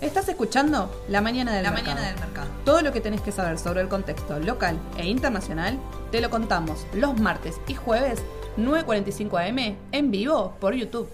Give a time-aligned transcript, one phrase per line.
[0.00, 1.94] Estás escuchando La Mañana del, La mercado.
[1.96, 2.48] Mañana del Mercado.
[2.64, 5.78] Todo lo que tenés que saber sobre el contexto local e internacional
[6.10, 8.22] te lo contamos los martes y jueves
[8.58, 11.08] 9.45 am en vivo por YouTube.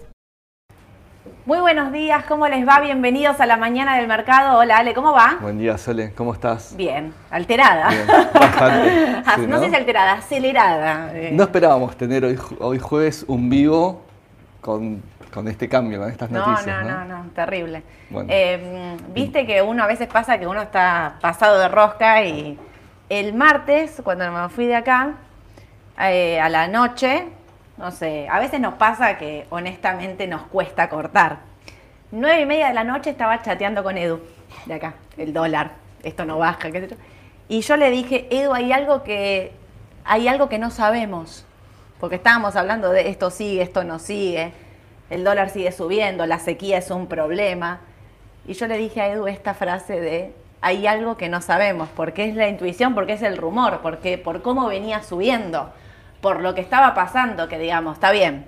[1.45, 2.79] Muy buenos días, ¿cómo les va?
[2.79, 4.59] Bienvenidos a la mañana del mercado.
[4.59, 5.37] Hola Ale, ¿cómo va?
[5.41, 6.75] Buen día, Sole, ¿cómo estás?
[6.75, 7.89] Bien, alterada.
[7.89, 9.23] Bien, bastante.
[9.25, 11.11] Ah, Sí, no, sé si alterada, acelerada.
[11.15, 12.25] Eh, No esperábamos tener
[12.59, 14.01] hoy jueves un vivo
[14.61, 15.01] con,
[15.33, 16.85] con este cambio, con estas no, noticias.
[16.85, 17.83] no, no, no, terrible.
[18.09, 18.29] Bueno.
[18.31, 22.57] Eh, Viste que uno a veces pasa que uno está pasado de rosca y
[23.09, 25.15] el martes, cuando me fui de acá,
[25.99, 27.25] eh, a la noche,
[27.77, 31.39] no sé, a veces nos pasa que honestamente nos cuesta cortar.
[32.11, 34.19] Nueve y media de la noche estaba chateando con Edu,
[34.65, 35.71] de acá, el dólar,
[36.03, 36.95] esto no baja, qué sé yo.
[37.47, 39.53] Y yo le dije, Edu, hay algo que,
[40.05, 41.45] hay algo que no sabemos,
[41.99, 44.53] porque estábamos hablando de esto sigue, esto no sigue,
[45.09, 47.81] el dólar sigue subiendo, la sequía es un problema.
[48.47, 52.25] Y yo le dije a Edu esta frase de, hay algo que no sabemos, porque
[52.25, 55.71] es la intuición, porque es el rumor, porque por cómo venía subiendo,
[56.21, 58.45] por lo que estaba pasando, que digamos, está bien,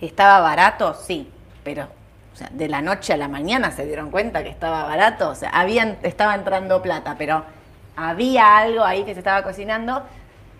[0.00, 1.30] estaba barato, sí,
[1.64, 1.88] pero
[2.50, 5.98] de la noche a la mañana se dieron cuenta que estaba barato, o sea, habían,
[6.02, 7.44] estaba entrando plata, pero
[7.96, 10.02] había algo ahí que se estaba cocinando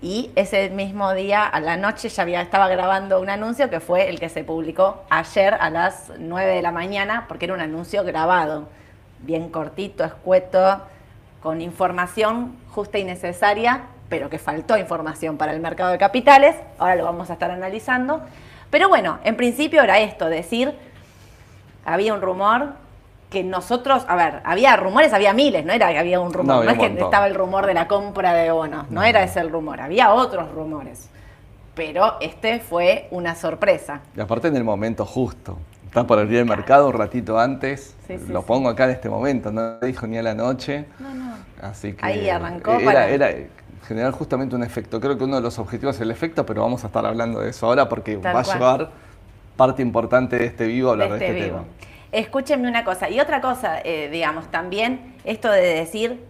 [0.03, 4.09] y ese mismo día a la noche ya había, estaba grabando un anuncio que fue
[4.09, 8.03] el que se publicó ayer a las 9 de la mañana, porque era un anuncio
[8.03, 8.69] grabado,
[9.21, 10.81] bien cortito, escueto,
[11.43, 16.97] con información justa y necesaria, pero que faltó información para el mercado de capitales, ahora
[16.97, 18.23] lo vamos a estar analizando.
[18.71, 20.75] Pero bueno, en principio era esto, decir,
[21.85, 22.75] había un rumor
[23.31, 26.65] que nosotros, a ver, había rumores, había miles, no era que había un rumor, No,
[26.65, 29.03] no, es que estaba el rumor de la compra de bonos, no, No.
[29.05, 31.09] era ese el rumor, había otros rumores.
[31.75, 34.01] Pero este fue una sorpresa.
[34.17, 35.57] Y aparte en el momento justo.
[35.87, 37.97] Está por abrir el mercado un ratito antes.
[38.07, 40.85] Sí, sí, lo pongo acá en este momento, no dijo ni a la noche.
[40.99, 41.35] No, no.
[41.63, 43.31] Así que Ahí arrancó era, para- era
[43.89, 45.01] generar justamente un efecto.
[45.01, 47.51] Creo que uno de los objetivos es el efecto, pero vamos a estar hablando de
[47.51, 48.91] eso ahora porque Tal va a llevar
[49.57, 51.65] parte importante de este vivo a hablar de de este, este tema.
[52.13, 56.21] Escúchenme una cosa, y otra cosa, eh, digamos, también esto de decir,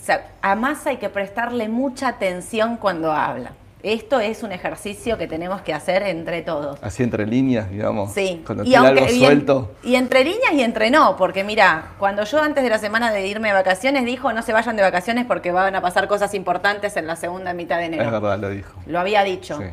[0.00, 3.52] o sea, a Massa hay que prestarle mucha atención cuando habla.
[3.82, 6.82] Esto es un ejercicio que tenemos que hacer entre todos.
[6.82, 8.12] Así entre líneas, digamos.
[8.12, 9.70] Sí, Cuando y, tiene aunque- algo y en- suelto.
[9.84, 13.24] y entre líneas y entre no, porque mira, cuando yo antes de la semana de
[13.28, 16.96] irme de vacaciones dijo no se vayan de vacaciones porque van a pasar cosas importantes
[16.96, 18.02] en la segunda mitad de enero.
[18.02, 18.72] Es verdad, lo dijo.
[18.86, 19.58] Lo había dicho.
[19.58, 19.64] Sí.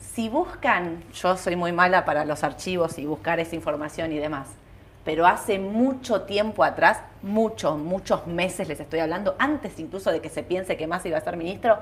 [0.00, 4.48] Si buscan, yo soy muy mala para los archivos y buscar esa información y demás,
[5.04, 10.28] pero hace mucho tiempo atrás, muchos, muchos meses les estoy hablando, antes incluso de que
[10.28, 11.78] se piense que Massa iba a ser ministro,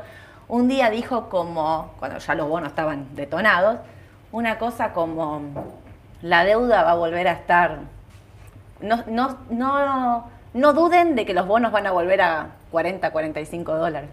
[0.49, 3.79] un día dijo como, cuando ya los bonos estaban detonados,
[4.33, 5.43] una cosa como,
[6.23, 7.81] la deuda va a volver a estar,
[8.81, 13.75] no, no, no, no duden de que los bonos van a volver a 40, 45
[13.77, 14.11] dólares.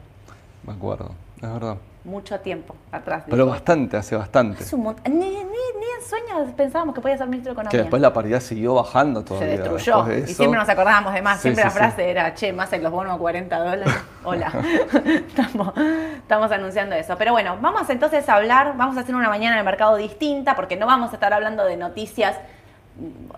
[0.65, 1.77] Me acuerdo, es verdad.
[2.05, 3.23] Mucho tiempo atrás.
[3.29, 4.63] Pero bastante, hace bastante.
[4.75, 7.71] Un ni, ni, ni en sueños pensábamos que podía ser ministro de Economía.
[7.71, 9.49] Que después la paridad siguió bajando se todavía.
[9.51, 9.95] destruyó.
[9.97, 11.37] después de Y siempre nos acordábamos de más.
[11.37, 11.77] Sí, siempre sí, la sí.
[11.77, 13.93] frase era, che, más en los bonos 40 dólares.
[14.25, 14.51] Hola.
[15.05, 15.73] estamos,
[16.17, 17.15] estamos anunciando eso.
[17.17, 20.57] Pero bueno, vamos entonces a hablar, vamos a hacer una mañana en el mercado distinta,
[20.57, 22.35] porque no vamos a estar hablando de noticias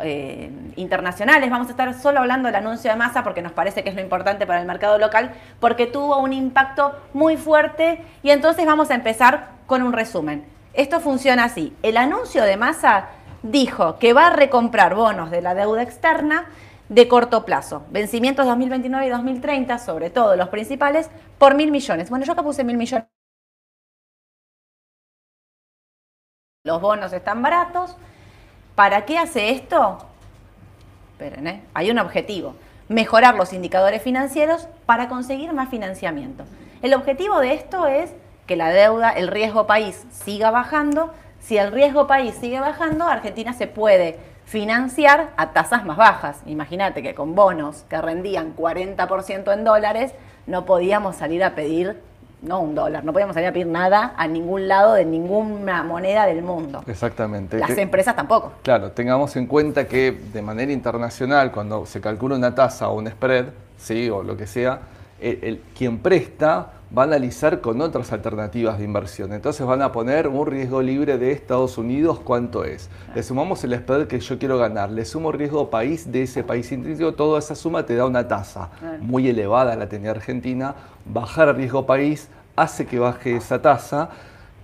[0.01, 3.89] eh, internacionales, vamos a estar solo hablando del anuncio de masa porque nos parece que
[3.89, 8.65] es lo importante para el mercado local, porque tuvo un impacto muy fuerte y entonces
[8.65, 10.45] vamos a empezar con un resumen.
[10.73, 11.73] Esto funciona así.
[11.83, 13.07] El anuncio de masa
[13.43, 16.47] dijo que va a recomprar bonos de la deuda externa
[16.89, 22.09] de corto plazo, vencimientos 2029 y 2030, sobre todo los principales, por mil millones.
[22.09, 23.07] Bueno, yo acá puse mil millones.
[26.63, 27.95] Los bonos están baratos.
[28.75, 29.97] ¿Para qué hace esto?
[31.13, 31.63] Esperen, ¿eh?
[31.73, 32.55] hay un objetivo.
[32.89, 36.43] Mejorar los indicadores financieros para conseguir más financiamiento.
[36.81, 38.11] El objetivo de esto es
[38.45, 41.13] que la deuda, el riesgo país siga bajando.
[41.39, 46.41] Si el riesgo país sigue bajando, Argentina se puede financiar a tasas más bajas.
[46.45, 50.13] Imagínate que con bonos que rendían 40% en dólares,
[50.47, 52.01] no podíamos salir a pedir,
[52.41, 56.25] no un dólar, no podíamos salir a pedir nada a ningún lado de ninguna moneda
[56.25, 56.83] del mundo.
[56.87, 57.57] Exactamente.
[57.57, 58.53] Las Que- empresas tampoco.
[58.61, 63.07] Claro, tengamos en cuenta que de manera internacional, cuando se calcula una tasa o un
[63.07, 63.45] spread,
[63.77, 64.79] sí, o lo que sea,
[65.19, 69.33] el, el- quien presta va a analizar con otras alternativas de inversión.
[69.33, 72.89] Entonces van a poner un riesgo libre de Estados Unidos, ¿cuánto es?
[73.13, 76.71] Le sumamos el spread que yo quiero ganar, le sumo riesgo país de ese país
[76.71, 80.75] intrínseco, toda esa suma te da una tasa muy elevada, la tenía Argentina.
[81.05, 84.09] Bajar riesgo país hace que baje esa tasa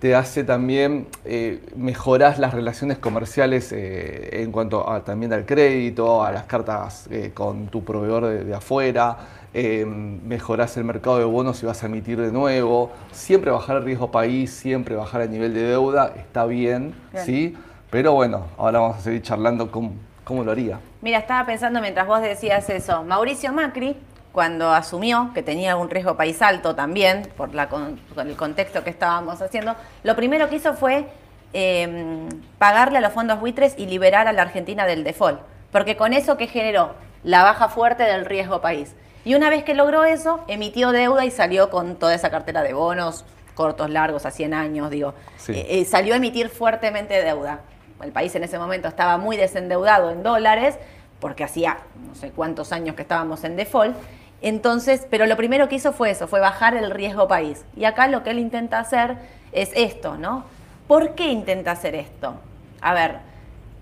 [0.02, 6.24] te hace también eh, mejorar las relaciones comerciales eh, en cuanto a, también al crédito,
[6.24, 9.16] a las cartas eh, con tu proveedor de, afuera,
[9.54, 13.84] eh, mejorás el mercado de bonos si vas a emitir de nuevo, siempre bajar el
[13.84, 17.26] riesgo país, siempre bajar el nivel de deuda, está bien, Bien.
[17.26, 17.58] ¿sí?
[17.90, 19.94] Pero bueno, ahora vamos a seguir charlando cómo,
[20.24, 20.80] cómo lo haría.
[21.02, 23.98] Mira, estaba pensando mientras vos decías eso, Mauricio Macri,
[24.32, 28.84] cuando asumió que tenía un riesgo país alto también, por, la, con, con el contexto
[28.84, 31.08] que estábamos haciendo, lo primero que hizo fue
[31.54, 35.42] eh, pagarle a los fondos buitres y liberar a la Argentina del default.
[35.72, 36.92] Porque con eso que generó
[37.24, 38.96] la baja fuerte del riesgo país.
[39.24, 42.74] Y una vez que logró eso, emitió deuda y salió con toda esa cartera de
[42.74, 45.14] bonos, cortos, largos, a 100 años, digo.
[45.38, 45.54] Sí.
[45.54, 47.62] Eh, eh, salió a emitir fuertemente deuda.
[48.02, 50.78] El país en ese momento estaba muy desendeudado en dólares,
[51.20, 51.78] porque hacía
[52.08, 53.96] no sé cuántos años que estábamos en default.
[54.42, 57.64] Entonces, pero lo primero que hizo fue eso, fue bajar el riesgo país.
[57.76, 59.18] Y acá lo que él intenta hacer
[59.52, 60.46] es esto, ¿no?
[60.88, 62.36] ¿Por qué intenta hacer esto?
[62.82, 63.20] A ver,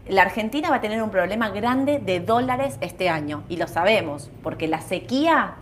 [0.10, 4.32] la Argentina va a tener un problema grande de dólares este año, y lo sabemos,
[4.42, 5.56] porque la sequía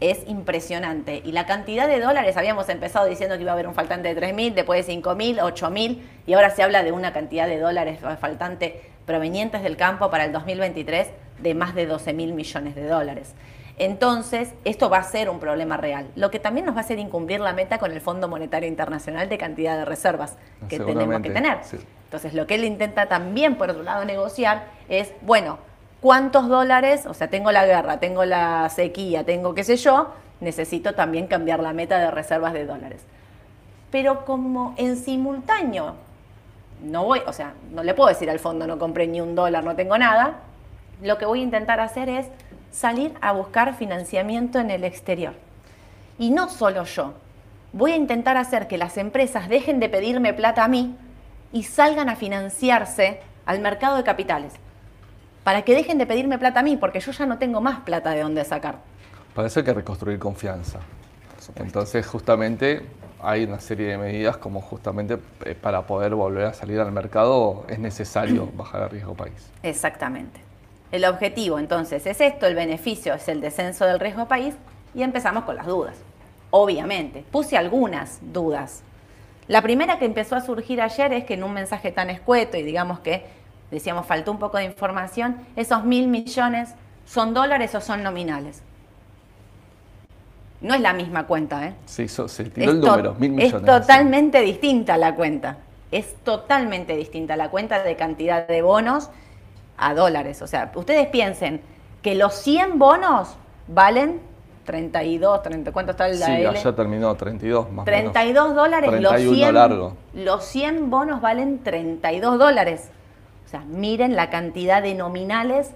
[0.00, 1.20] es impresionante.
[1.24, 4.20] Y la cantidad de dólares, habíamos empezado diciendo que iba a haber un faltante de
[4.20, 8.82] 3.000, después de 5.000, 8.000, y ahora se habla de una cantidad de dólares faltante
[9.04, 11.08] provenientes del campo para el 2023
[11.40, 13.34] de más de 12.000 millones de dólares.
[13.78, 16.08] Entonces, esto va a ser un problema real.
[16.14, 19.28] Lo que también nos va a hacer incumplir la meta con el Fondo Monetario Internacional
[19.28, 20.36] de cantidad de reservas
[20.68, 21.58] que tenemos que tener.
[21.64, 21.78] sí.
[22.08, 25.58] Entonces, lo que él intenta también, por otro lado, negociar es, bueno,
[26.00, 27.04] ¿cuántos dólares?
[27.04, 31.60] O sea, tengo la guerra, tengo la sequía, tengo qué sé yo, necesito también cambiar
[31.60, 33.02] la meta de reservas de dólares.
[33.90, 35.96] Pero como en simultáneo,
[36.82, 39.62] no voy, o sea, no le puedo decir al fondo no compré ni un dólar,
[39.62, 40.36] no tengo nada,
[41.02, 42.26] lo que voy a intentar hacer es
[42.70, 45.34] salir a buscar financiamiento en el exterior.
[46.18, 47.12] Y no solo yo,
[47.74, 50.96] voy a intentar hacer que las empresas dejen de pedirme plata a mí
[51.52, 54.54] y salgan a financiarse al mercado de capitales.
[55.44, 58.10] Para que dejen de pedirme plata a mí, porque yo ya no tengo más plata
[58.10, 58.76] de dónde sacar.
[59.34, 60.80] Para eso hay que reconstruir confianza.
[61.56, 62.82] Entonces, justamente
[63.20, 67.64] hay una serie de medidas como justamente eh, para poder volver a salir al mercado
[67.68, 69.50] es necesario bajar el riesgo país.
[69.62, 70.40] Exactamente.
[70.90, 74.54] El objetivo entonces es esto, el beneficio es el descenso del riesgo país
[74.94, 75.96] y empezamos con las dudas.
[76.50, 78.82] Obviamente, puse algunas dudas.
[79.48, 82.62] La primera que empezó a surgir ayer es que en un mensaje tan escueto y
[82.62, 83.24] digamos que
[83.70, 86.74] decíamos faltó un poco de información, esos mil millones
[87.06, 88.62] son dólares o son nominales.
[90.60, 91.74] No es la misma cuenta, ¿eh?
[91.86, 93.54] Se, hizo, se tiró Es el número, mil millones.
[93.54, 95.58] Es totalmente distinta la cuenta.
[95.90, 99.08] Es totalmente distinta la cuenta de cantidad de bonos
[99.78, 100.42] a dólares.
[100.42, 101.62] O sea, ustedes piensen
[102.02, 103.36] que los 100 bonos
[103.68, 104.20] valen
[104.68, 106.54] 32, 30, ¿cuánto está el Sí, AL?
[106.54, 108.12] ayer terminó 32 más o menos.
[108.12, 109.96] 32 dólares, los 31 100, largo.
[110.12, 112.90] los 100 bonos valen 32 dólares.
[113.46, 115.70] O sea, miren la cantidad de nominales.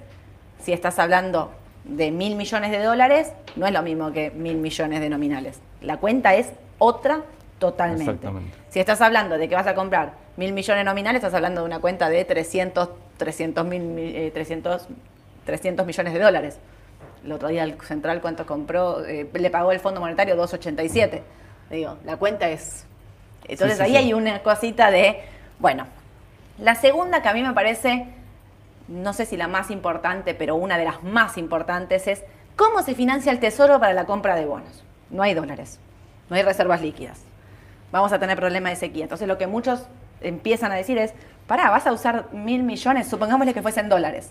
[0.59, 1.50] Si estás hablando
[1.85, 5.61] de mil millones de dólares, no es lo mismo que mil millones de nominales.
[5.81, 7.23] La cuenta es otra
[7.59, 8.03] totalmente.
[8.12, 8.55] Exactamente.
[8.69, 11.81] Si estás hablando de que vas a comprar mil millones nominales, estás hablando de una
[11.81, 14.87] cuenta de 300, 300, mil, eh, 300,
[15.47, 16.59] 300 millones de dólares.
[17.24, 19.04] El otro día el central, ¿cuánto compró?
[19.04, 21.20] Eh, le pagó el Fondo Monetario 2,87.
[21.70, 22.84] Digo, la cuenta es...
[23.46, 23.96] Entonces sí, ahí sí.
[23.96, 25.20] hay una cosita de,
[25.58, 25.86] bueno,
[26.58, 28.06] la segunda que a mí me parece,
[28.88, 32.22] no sé si la más importante, pero una de las más importantes es
[32.56, 34.84] cómo se financia el Tesoro para la compra de bonos.
[35.10, 35.81] No hay dólares,
[36.31, 37.20] no hay reservas líquidas.
[37.91, 39.05] Vamos a tener problema de sequía.
[39.05, 39.86] Entonces lo que muchos
[40.20, 41.12] empiezan a decir es,
[41.46, 44.31] pará, vas a usar mil millones, supongámosle que fuesen dólares.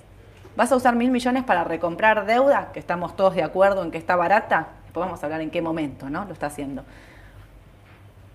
[0.55, 3.98] ¿Vas a usar mil millones para recomprar deuda, que estamos todos de acuerdo en que
[3.98, 4.67] está barata?
[4.84, 6.25] Después vamos a hablar en qué momento ¿no?
[6.25, 6.84] lo está haciendo.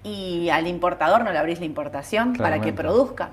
[0.03, 3.31] Y al importador no le abrís la importación para que produzca.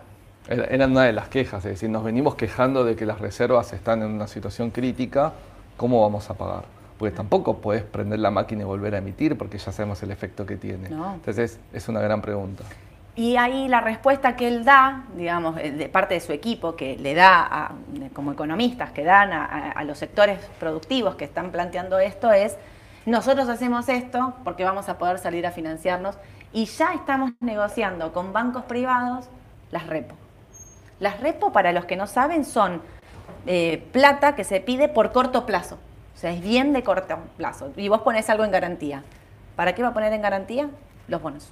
[0.48, 4.02] Era, una de las quejas, es decir, nos venimos quejando de que las reservas están
[4.02, 5.32] en una situación crítica,
[5.78, 6.66] ¿cómo vamos a pagar?
[6.98, 10.46] Porque tampoco puedes prender la máquina y volver a emitir porque ya sabemos el efecto
[10.46, 10.90] que tiene.
[10.90, 11.14] No.
[11.14, 12.66] Entonces, es una gran pregunta.
[13.16, 16.98] Y ahí la respuesta que él da, digamos, eh, de parte de su equipo, que
[16.98, 17.72] le da a-
[18.14, 22.58] como economistas, que dan a, los sectores productivos que están planteando esto, es,
[23.06, 26.18] nosotros hacemos esto porque vamos a poder salir a financiarnos
[26.54, 29.26] y ya estamos negociando con bancos privados
[29.72, 30.16] las repo.
[31.00, 32.82] Las repo, para los que no saben, son
[33.46, 35.78] eh, plata que se pide por corto plazo.
[36.16, 37.72] O sea, es bien de corto plazo.
[37.76, 39.04] Y vos pones algo en garantía.
[39.56, 40.70] ¿Para qué va a poner en garantía?
[41.08, 41.52] Los bonos.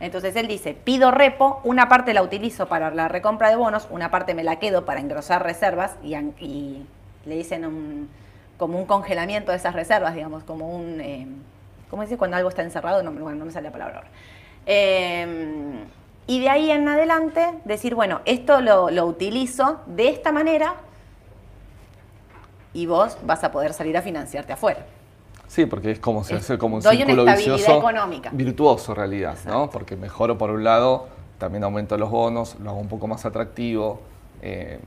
[0.00, 4.10] Entonces él dice, pido repo, una parte la utilizo para la recompra de bonos, una
[4.10, 6.84] parte me la quedo para engrosar reservas y,
[7.26, 8.08] le dicen un-
[8.58, 11.00] como un congelamiento de esas reservas, digamos, como un...
[11.00, 11.26] eh,
[11.90, 13.02] ¿Cómo dice cuando algo está encerrado?
[13.02, 14.08] No, bueno, no me sale la palabra ahora.
[14.66, 15.84] Eh,
[16.26, 20.74] y de ahí en adelante decir, bueno, esto lo, lo utilizo de esta manera
[22.74, 24.84] y vos vas a poder salir a financiarte afuera.
[25.48, 28.30] Sí, porque es como, se Es- hace como un doy una círculo estabilidad vicioso económica.
[28.32, 29.70] virtuoso en realidad, ¿no?
[29.70, 34.00] Porque mejoro por un lado, también aumento los bonos, lo hago un poco más atractivo.
[34.42, 34.78] eh,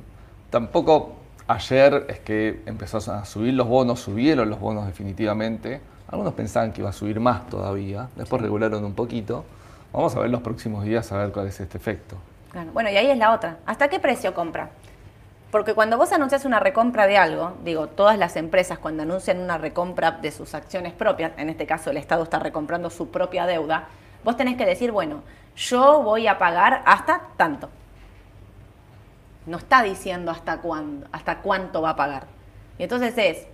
[0.49, 1.13] tampoco
[1.47, 5.81] ayer es que empezó a subir los bonos, subieron los bonos definitivamente.
[6.09, 9.43] Algunos pensaban que iba a subir más todavía, después regularon un poquito.
[9.93, 12.15] Vamos a ver los próximos días a ver cuál es este efecto.
[12.51, 12.69] Claro.
[12.73, 13.57] Bueno, y ahí es la otra.
[13.65, 14.69] ¿Hasta qué precio compra?
[15.51, 19.57] Porque cuando vos anuncias una recompra de algo, digo, todas las empresas cuando anuncian una
[19.57, 23.89] recompra de sus acciones propias, en este caso el Estado está recomprando su propia deuda,
[24.23, 25.23] vos tenés que decir, bueno,
[25.57, 27.69] yo voy a pagar hasta tanto.
[29.45, 32.27] No está diciendo hasta cuándo, hasta cuánto va a pagar.
[32.77, 33.45] Y entonces es,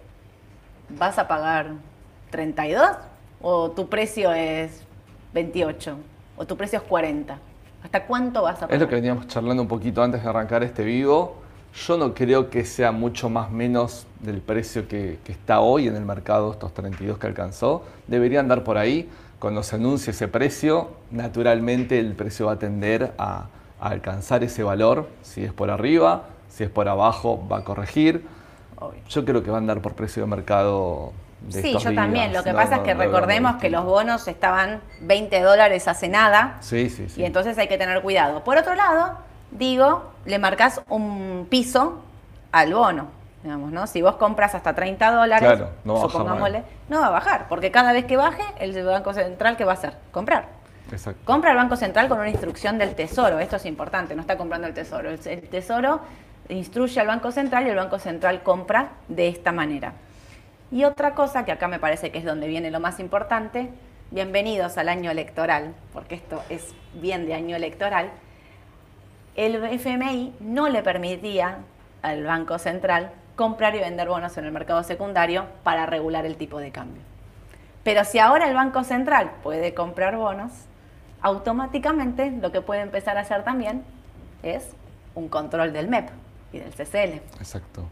[0.90, 1.72] ¿vas a pagar
[2.30, 2.92] 32?
[3.42, 4.84] ¿O tu precio es
[5.34, 5.98] 28?
[6.38, 7.40] ¿O tu precio es 40?
[7.84, 8.76] ¿Hasta cuánto vas a pagar?
[8.76, 11.47] Es lo que veníamos charlando un poquito antes de arrancar este vivo.
[11.74, 15.96] Yo no creo que sea mucho más menos del precio que, que está hoy en
[15.96, 17.84] el mercado, estos 32 que alcanzó.
[18.08, 19.10] Debería andar por ahí.
[19.40, 23.46] Cuando se anuncie ese precio, naturalmente el precio va a tender a,
[23.80, 25.08] a alcanzar ese valor.
[25.22, 28.26] Si es por arriba, si es por abajo, va a corregir.
[28.80, 29.00] Obvio.
[29.10, 31.12] Yo creo que va a andar por precio de mercado.
[31.42, 32.34] De Sí, estos yo también.
[32.34, 35.88] Lo que No, pasa no, es que no recordemos que los bonos estaban 20 dólares
[35.88, 37.22] hace nada Sí, sí, sí.
[37.22, 38.44] y entonces hay que tener cuidado.
[38.44, 39.20] Por otro lado,
[39.58, 42.02] digo, le marcas un piso
[42.52, 43.08] al bono.
[43.44, 43.88] Digamos, ¿no?
[43.88, 47.12] Si vos compras hasta 30 dólares, Claro, no va a bajar supongámosle, no va a
[47.12, 49.94] bajar, porque cada vez que baje, el Banco Central, ¿qué va a hacer?
[50.12, 50.48] Comprar.
[50.92, 51.22] Exacto.
[51.24, 53.40] Compra el Banco Central con una instrucción del Tesoro.
[53.40, 55.10] Esto es importante, no está comprando el Tesoro.
[55.10, 56.02] El, el Tesoro
[56.50, 59.94] instruye al Banco Central y el Banco Central compra de esta manera.
[60.72, 63.70] Y otra cosa que acá me parece que es donde viene lo más importante,
[64.12, 68.12] bienvenidos al año electoral, porque esto es bien de año electoral,
[69.38, 71.60] el FMI no le permitía
[72.02, 76.60] al Banco Central comprar y vender bonos en el mercado secundario para regular el tipo
[76.60, 77.02] de cambio.
[77.84, 80.52] Pero si ahora el Banco Central puede comprar bonos,
[81.22, 83.84] automáticamente lo que puede empezar a hacer también
[84.44, 84.70] es
[85.16, 86.10] un control del MEP
[86.52, 87.22] y del CCL.
[87.40, 87.84] Exacto.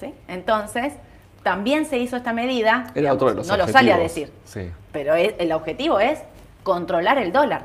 [0.00, 0.14] ¿sí?
[0.28, 0.94] Entonces,
[1.42, 4.32] también se hizo esta medida, Era digamos, otro de los no lo sale a decir,
[4.44, 4.70] Sí.
[4.92, 6.20] pero es- el objetivo es
[6.62, 7.64] controlar el dólar.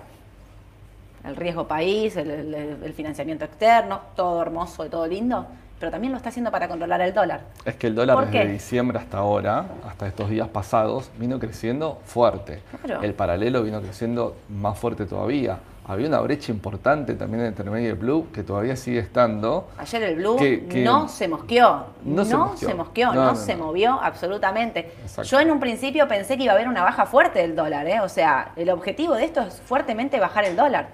[1.28, 5.46] El riesgo país, el, el- el financiamiento externo, todo hermoso y todo lindo,
[5.80, 7.42] pero también lo está haciendo para controlar el dólar.
[7.66, 12.00] Es que el dólar ¿Por desde diciembre hasta ahora, hasta estos días pasados, vino creciendo
[12.06, 12.62] fuerte.
[12.84, 13.04] Claro.
[13.04, 15.60] El paralelo vino creciendo más fuerte todavía.
[15.90, 19.70] Había una brecha importante también y el blue que todavía sigue estando.
[19.78, 23.14] Ayer el blue Que- que- no se mosqueó, No no, se mosqueó.
[23.14, 24.92] No, no, no, se movió absolutamente.
[25.04, 25.24] Exacto.
[25.24, 28.02] Yo en un principio pensé que iba a haber una baja fuerte del dólar, ¿eh?
[28.02, 30.90] o sea, el objetivo de esto es fuertemente bajar el dólar.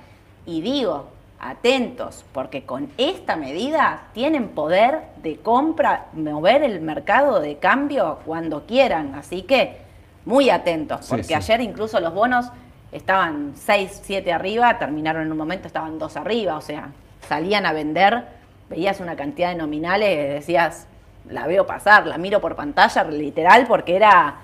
[0.45, 1.07] Y digo,
[1.39, 8.65] atentos, porque con esta medida tienen poder de compra, mover el mercado de cambio cuando
[8.65, 9.77] quieran, así que
[10.25, 11.33] muy atentos, Sí, porque sí.
[11.33, 12.45] ayer incluso los bonos
[12.91, 16.89] estaban 6, 7 arriba, terminaron en un momento, estaban 2 arriba, o sea,
[17.27, 18.23] salían a vender,
[18.69, 20.87] veías una cantidad de nominales, decías,
[21.29, 24.35] la veo pasar, la miro por pantalla, literal, porque era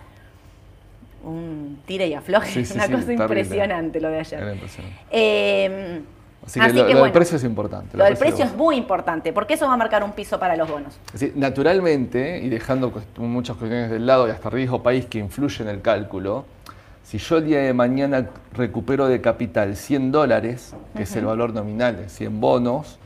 [1.23, 1.58] un
[1.89, 4.53] tire y afloje, Sí, sí, una sí, cosa impresionante lo de Era ayer.
[4.53, 4.99] impresionante.
[5.09, 6.01] Eh,
[6.45, 7.97] Así que lo, lo del precio es importante.
[7.97, 10.55] Lo del precio precio es muy importante, porque eso va a marcar un piso para
[10.55, 10.97] los bonos.
[11.35, 15.81] Naturalmente, y dejando muchas cuestiones del lado y hasta riesgo país que influye en el
[15.81, 16.45] cálculo,
[17.03, 21.53] si yo el día de mañana recupero de capital 100 dólares, que es el valor
[21.55, 22.99] nominal de 100 bonos,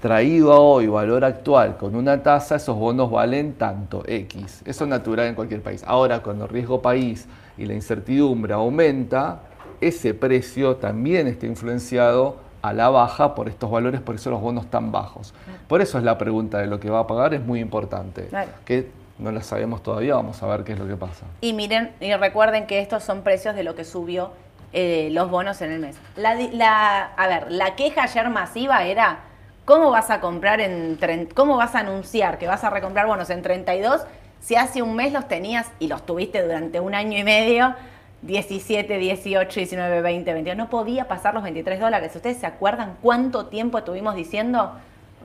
[0.00, 4.62] traído a hoy valor actual con una tasa, esos bonos valen tanto X.
[4.64, 5.84] Eso es natural en cualquier país.
[5.86, 9.40] Ahora, cuando riesgo país y la incertidumbre aumenta,
[9.80, 14.70] ese precio también está influenciado a la baja por estos valores, por eso los bonos
[14.70, 15.34] tan bajos.
[15.68, 18.26] Por eso es la pregunta de lo que va a pagar, es muy importante.
[18.26, 18.50] Claro.
[18.64, 21.26] Que no la sabemos todavía, vamos a ver qué es lo que pasa.
[21.42, 24.30] Y miren, y recuerden que estos son precios de lo que subió
[24.72, 25.96] eh, los bonos en el mes.
[26.16, 29.18] La, la- a ver, la queja ayer masiva era,
[29.66, 30.98] ¿cómo vas a comprar en,
[31.34, 34.00] cómo vas a anunciar que vas a recomprar bonos en 32
[34.44, 37.74] si hace un mes los tenías y los tuviste durante un año y medio?
[38.22, 40.56] 17, 18, 19, 20, 22.
[40.56, 42.14] No podía pasar los 23 dólares.
[42.14, 44.72] ¿Ustedes se acuerdan cuánto tiempo estuvimos diciendo?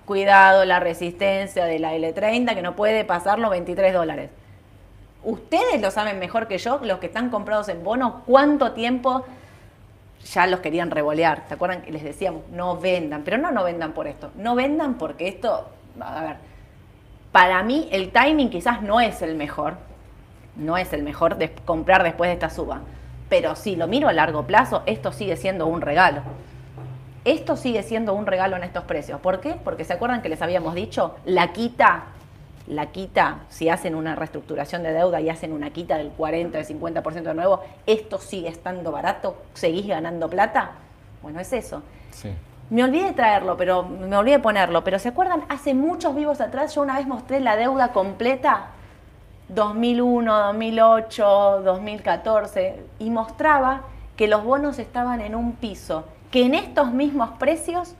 [0.05, 4.29] Cuidado, la resistencia de la L30 que no puede pasar los 23 dólares.
[5.25, 9.25] Ustedes lo saben mejor que yo, los que están comprados en bono, cuánto tiempo
[10.33, 11.43] ya los querían revolear.
[11.49, 13.23] ¿Se acuerdan que les decíamos, no vendan?
[13.23, 14.31] Pero no, no vendan por esto.
[14.35, 16.48] No vendan porque esto, a ver,
[17.39, 19.75] para mí el timing quizás no es el mejor.
[20.57, 22.81] No es el mejor de comprar después de esta suba.
[23.29, 26.19] Pero si lo miro a largo plazo, esto sigue siendo un regalo.
[27.23, 29.21] Esto sigue siendo un regalo en estos precios.
[29.21, 29.55] ¿Por qué?
[29.63, 32.07] Porque se acuerdan que les habíamos dicho, la quita,
[32.67, 36.67] la quita, si hacen una reestructuración de deuda y hacen una quita del 40, del
[36.67, 40.71] 50% de nuevo, esto sigue estando barato, seguís ganando plata.
[41.21, 41.83] Bueno, es eso.
[42.11, 42.33] Sí.
[42.69, 44.83] Me olvidé de traerlo, pero me olvidé de ponerlo.
[44.83, 45.43] Pero ¿se acuerdan?
[45.49, 48.67] Hace muchos vivos atrás yo una vez mostré la deuda completa
[49.49, 53.81] 2001, 2008, 2014 y mostraba
[54.15, 57.95] que los bonos estaban en un piso, que en estos mismos precios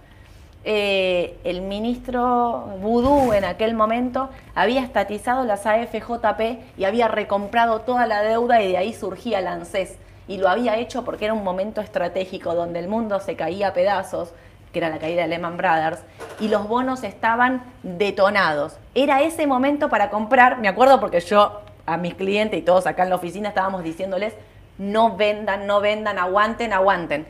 [0.66, 8.06] eh, el ministro Vudú en aquel momento había estatizado las AFJP y había recomprado toda
[8.06, 9.98] la deuda y de ahí surgía el ANSES.
[10.28, 13.74] Y lo había hecho porque era un momento estratégico donde el mundo se caía a
[13.74, 14.34] pedazos,
[14.72, 16.02] que era la caída de Lehman Brothers,
[16.40, 18.78] y los bonos estaban detonados.
[18.96, 23.04] Era ese momento para comprar, me acuerdo porque yo a mis clientes y todos acá
[23.04, 24.34] en la oficina estábamos diciéndoles,
[24.78, 27.26] no vendan, no vendan, aguanten, aguanten.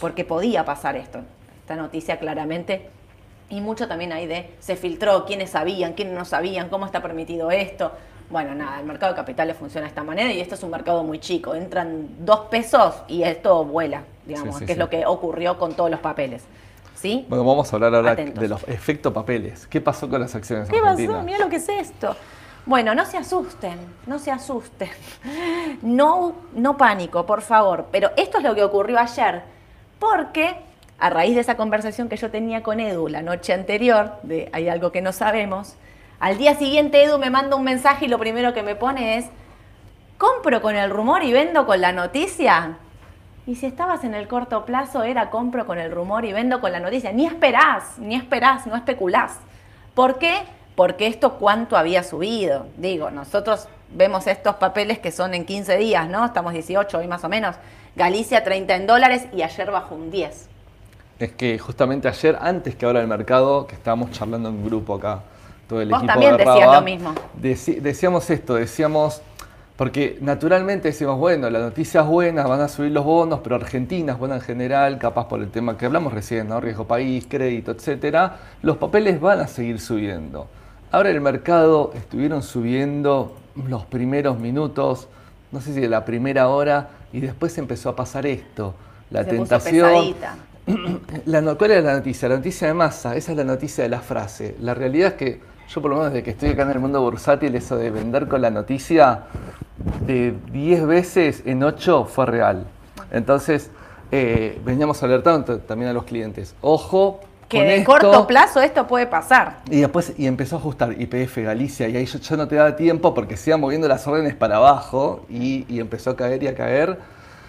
[0.00, 1.20] Porque podía pasar esto.
[1.60, 2.90] Esta noticia claramente
[3.52, 7.50] y mucho también ahí de se filtró quiénes sabían, quiénes no sabían, cómo está permitido
[7.50, 7.92] esto.
[8.32, 11.04] Bueno, nada, el mercado de capitales funciona de esta manera y esto es un mercado
[11.04, 11.54] muy chico.
[11.54, 15.74] Entran dos pesos y esto vuela, digamos, Sí, sí, que es lo que ocurrió con
[15.74, 16.42] todos los papeles.
[16.94, 17.26] ¿Sí?
[17.28, 18.40] Bueno, vamos a hablar ahora Atentos.
[18.40, 19.66] de los efectos papeles.
[19.66, 21.12] ¿Qué pasó con las acciones ¿Qué argentinas?
[21.16, 21.26] pasó?
[21.26, 22.16] Mira lo que es esto.
[22.64, 24.88] Bueno, no se asusten, no se asusten.
[25.82, 27.86] No, no pánico, por favor.
[27.92, 29.42] Pero esto es lo que ocurrió ayer.
[29.98, 30.54] Porque
[30.98, 34.68] a raíz de esa conversación que yo tenía con Edu la noche anterior, de hay
[34.68, 35.74] algo que no sabemos,
[36.22, 39.24] al día siguiente Edu me manda un mensaje y lo primero que me pone es,
[40.18, 42.78] ¿compro con el rumor y vendo con la noticia?
[43.44, 46.70] Y si estabas en el corto plazo era compro con el rumor y vendo con
[46.70, 47.10] la noticia.
[47.10, 49.38] Ni esperás, ni esperás, no especulás.
[49.96, 50.44] ¿Por qué?
[50.76, 52.66] Porque esto cuánto había subido.
[52.76, 56.24] Digo, nosotros vemos estos papeles que son en 15 días, ¿no?
[56.24, 57.56] Estamos 18 hoy más o menos.
[57.96, 60.48] Galicia 30 en dólares y ayer bajó un 10.
[61.18, 65.22] Es que justamente ayer, antes que ahora el mercado, que estábamos charlando en grupo acá,
[65.72, 67.14] todo el Vos equipo también de decías Raba, lo mismo.
[67.40, 69.22] deci- decíamos esto, decíamos,
[69.76, 74.12] porque naturalmente decimos, bueno, la noticia es buena, van a subir los bonos, pero Argentina
[74.12, 76.60] es buena en general, capaz por el tema que hablamos recién, ¿no?
[76.60, 80.46] Riesgo país, crédito, etcétera, los papeles van a seguir subiendo.
[80.90, 83.34] Ahora el mercado estuvieron subiendo
[83.66, 85.08] los primeros minutos,
[85.52, 88.74] no sé si de la primera hora, y después empezó a pasar esto,
[89.10, 89.88] la Se puso tentación.
[89.90, 90.36] pesadita.
[91.26, 92.28] La ¿Cuál era la noticia?
[92.28, 94.54] La noticia de masa, esa es la noticia de la frase.
[94.60, 95.40] La realidad es que
[95.74, 98.28] yo por lo menos desde que estoy acá en el mundo bursátil, eso de vender
[98.28, 99.22] con la noticia,
[100.06, 102.66] de 10 veces en 8 fue real.
[103.10, 103.70] Entonces,
[104.10, 106.54] eh, veníamos alertando también a los clientes.
[106.60, 107.20] Ojo.
[107.48, 107.90] Que de esto.
[107.90, 109.60] corto plazo esto puede pasar.
[109.70, 113.12] Y después y empezó a ajustar IPF Galicia y ahí yo, no te daba tiempo
[113.12, 116.54] porque se iban moviendo las órdenes para abajo y, y empezó a caer y a
[116.54, 116.98] caer.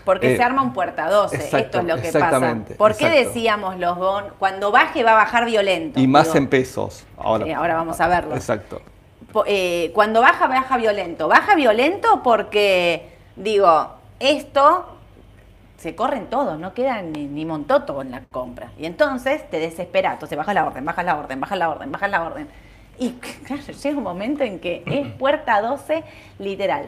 [0.03, 2.77] Porque Eh, se arma un puerta 12, exacto, esto es lo que exactamente, pasa.
[2.77, 4.33] ¿Por qué decíamos los bonos?
[4.37, 5.99] Cuando baje va a bajar violento.
[5.99, 7.05] Y más Digo, en pesos.
[7.17, 8.35] Ahora, ahora vamos a verlo.
[8.35, 8.81] Exacto.
[9.45, 11.27] Eh, cuando baja, baja violento.
[11.27, 14.89] Baja violento porque, digo, esto
[15.77, 18.71] se corren todos, no queda ni, ni montoto en la compra.
[18.77, 22.07] Y entonces te desesperas, entonces baja la orden, baja la orden, baja la orden, baja
[22.07, 22.47] la orden.
[22.99, 23.11] Y
[23.45, 26.03] claro, llega un momento en que es puerta 12
[26.39, 26.87] literal.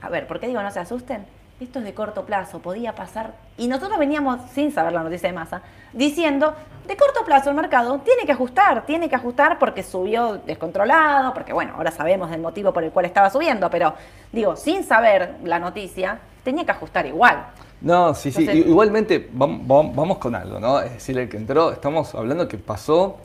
[0.00, 1.26] A ver, ¿por qué digo no se asusten?
[1.60, 3.34] Esto es de corto plazo, podía pasar.
[3.58, 5.60] Y nosotros veníamos, sin saber la noticia de masa,
[5.92, 6.54] diciendo,
[6.88, 11.52] de corto plazo el mercado tiene que ajustar, tiene que ajustar porque subió descontrolado, porque
[11.52, 13.92] bueno, ahora sabemos del motivo por el cual estaba subiendo, pero
[14.32, 17.44] digo, sin saber la noticia, tenía que ajustar igual.
[17.82, 18.40] No, sí, sí.
[18.40, 20.80] Entonces- Igualmente, vam- vam- vamos con algo, ¿no?
[20.80, 23.18] Es decir, el que entró, estamos hablando que pasó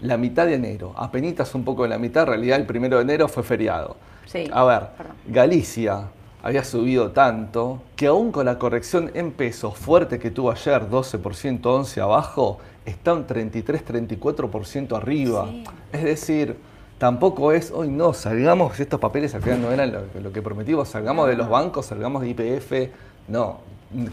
[0.00, 3.02] la mitad de enero, apenitas un poco de la mitad, en realidad el primero de
[3.02, 3.96] enero fue feriado.
[4.24, 5.16] Sí, A ver, perdón.
[5.26, 6.04] Galicia
[6.42, 11.60] había subido tanto que aún con la corrección en pesos fuerte que tuvo ayer, 12%,
[11.60, 15.46] 11% abajo, está un 33-34% arriba.
[15.48, 15.64] Sí.
[15.92, 16.56] Es decir,
[16.98, 20.88] tampoco es, hoy no, salgamos, estos papeles al final no eran lo, lo que prometimos,
[20.88, 22.90] salgamos de los bancos, salgamos de IPF.
[23.28, 23.58] No,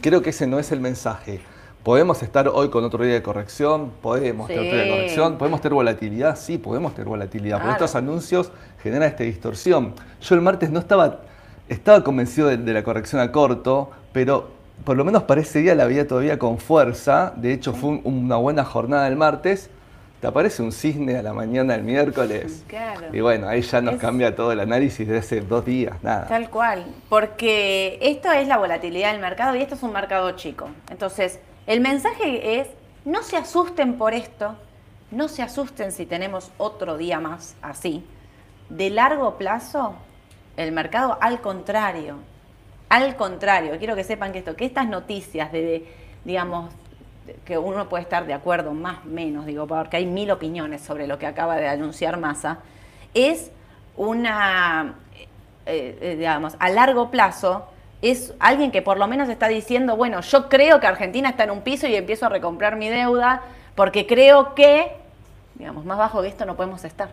[0.01, 1.41] creo que ese no es el mensaje.
[1.83, 3.91] ¿Podemos estar hoy con otro día de corrección?
[4.01, 4.95] ¿Podemos tener otro día de Sí.
[4.97, 5.37] corrección?
[5.37, 6.37] ¿Podemos tener volatilidad?
[6.37, 7.57] Sí, podemos tener volatilidad.
[7.57, 7.71] Claro.
[7.71, 8.51] estos anuncios
[8.83, 9.93] generan esta distorsión.
[10.21, 11.21] Yo el martes no estaba,
[11.69, 14.49] estaba convencido de, de la corrección a corto, pero
[14.83, 17.33] por lo menos para ese día la veía todavía con fuerza.
[17.35, 19.69] De hecho, fue un- una buena jornada el martes.
[20.21, 22.65] Te aparece un cisne a la mañana del miércoles.
[22.67, 23.07] Claro.
[23.13, 26.27] Y bueno, ahí ya nos Es- cambia todo el análisis de hace dos días, nada.
[26.27, 30.69] Tal cual, porque esto es la volatilidad del mercado y esto es un mercado chico.
[30.89, 32.67] Entonces, el mensaje es,
[33.05, 34.55] no se asusten por esto,
[35.11, 38.03] no se asusten si tenemos otro día más así.
[38.69, 39.93] De largo plazo,
[40.59, 42.17] el mercado, al contrario,
[42.89, 45.85] Al contrario, quiero que sepan que esto, que estas noticias de,
[46.25, 46.73] digamos,
[47.45, 51.05] que uno puede estar de acuerdo, más o menos, digo, porque hay mil opiniones sobre
[51.05, 52.57] lo que acaba de anunciar Massa,
[53.13, 53.51] es
[53.95, 54.95] una,
[55.67, 57.67] eh, eh, digamos, a largo plazo,
[58.01, 61.51] es alguien que por lo menos está diciendo, bueno, yo creo que Argentina está en
[61.51, 63.43] un piso y empiezo a recomprar mi deuda
[63.75, 64.93] porque creo que,
[65.55, 67.09] digamos, más bajo que esto no podemos estar.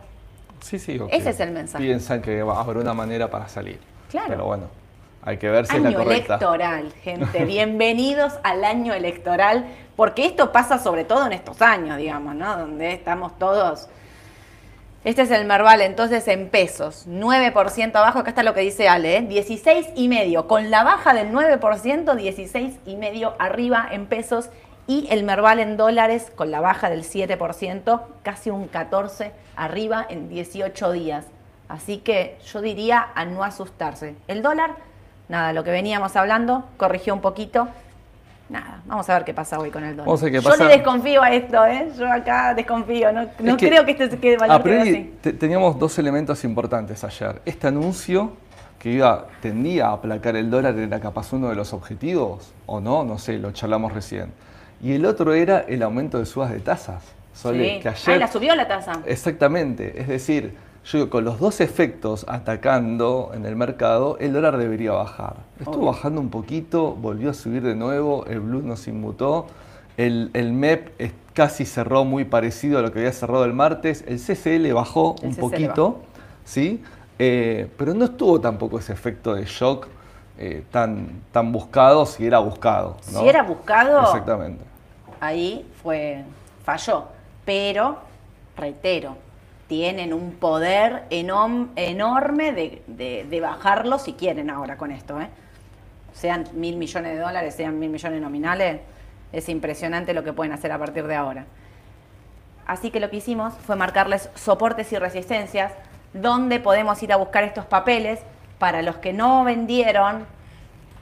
[0.61, 0.99] Sí, sí.
[0.99, 1.09] ok.
[1.11, 1.83] Ese es el mensaje.
[1.83, 3.79] Piensan que va a haber una manera para salir.
[4.09, 4.27] Claro.
[4.29, 4.63] Pero bueno,
[5.23, 6.35] hay que ver si es la Año correcta.
[6.35, 7.45] electoral, gente.
[7.45, 9.65] Bienvenidos al año electoral,
[9.95, 12.57] porque esto pasa sobre todo en estos años, digamos, ¿no?
[12.57, 13.87] Donde estamos todos.
[15.03, 19.17] Este es el Merval, entonces en pesos, 9% abajo, acá está lo que dice Ale,
[19.17, 19.21] ¿eh?
[19.21, 24.49] 16 y medio, con la baja del 9%, 16 y medio arriba en pesos
[24.87, 30.29] y el Merval en dólares con la baja del 7%, casi un 14 arriba en
[30.29, 31.25] 18 días.
[31.67, 34.15] Así que yo diría a no asustarse.
[34.27, 34.71] El dólar,
[35.27, 37.67] nada, lo que veníamos hablando, corrigió un poquito.
[38.49, 40.07] Nada, vamos a ver qué pasa hoy con el dólar.
[40.41, 41.91] Yo le desconfío a esto, ¿eh?
[41.97, 45.13] Yo acá desconfío, no, no que creo que este que el valor así.
[45.21, 47.41] te- teníamos dos elementos importantes ayer.
[47.43, 48.31] Este anuncio
[48.79, 53.03] que iba, tendía a aplacar el dólar era capaz uno de los objetivos, o no,
[53.03, 54.31] no sé, lo charlamos recién.
[54.81, 57.03] Y el otro era el aumento de subas de tasas.
[57.33, 57.87] Sole, Sí.
[57.87, 58.93] ayer, la subió la tasa.
[59.05, 64.57] Exactamente, es decir, yo digo, con los dos efectos atacando en el mercado, el dólar
[64.57, 65.35] debería bajar.
[65.59, 65.85] Estuvo Obvio.
[65.87, 69.47] bajando un poquito, volvió a subir de nuevo, el blue nos inmutó,
[69.97, 74.03] el, el MEP es- casi cerró muy parecido a lo que había cerrado el martes,
[74.07, 76.01] el CCL bajó El un CCL poquito,
[76.45, 76.81] ¿sí?
[77.19, 79.87] Eh, pero no estuvo tampoco ese efecto de shock
[80.37, 82.97] eh, tan, tan buscado si era buscado.
[83.11, 83.19] ¿no?
[83.21, 84.63] Si era buscado, Exactamente.
[85.19, 86.23] ahí fue,
[86.63, 87.05] falló.
[87.45, 87.97] Pero,
[88.55, 89.15] reitero,
[89.67, 95.19] tienen un poder enom- enorme de, de- de bajarlo si quieren ahora con esto.
[95.21, 95.29] ¿eh?
[96.13, 98.81] Sean mil millones de dólares, sean mil millones nominales,
[99.31, 101.45] es impresionante lo que pueden hacer a partir de ahora.
[102.65, 105.71] Así que lo que hicimos fue marcarles soportes y resistencias
[106.13, 108.19] donde podemos ir a buscar estos papeles
[108.59, 110.25] para los que no vendieron,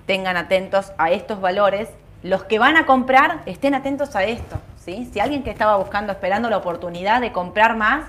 [0.06, 1.90] tengan atentos a estos valores.
[2.24, 4.58] Los que van a comprar, estén atentos a esto.
[4.84, 5.10] ¿sí?
[5.12, 8.06] Si alguien que estaba buscando, esperando la oportunidad de comprar más,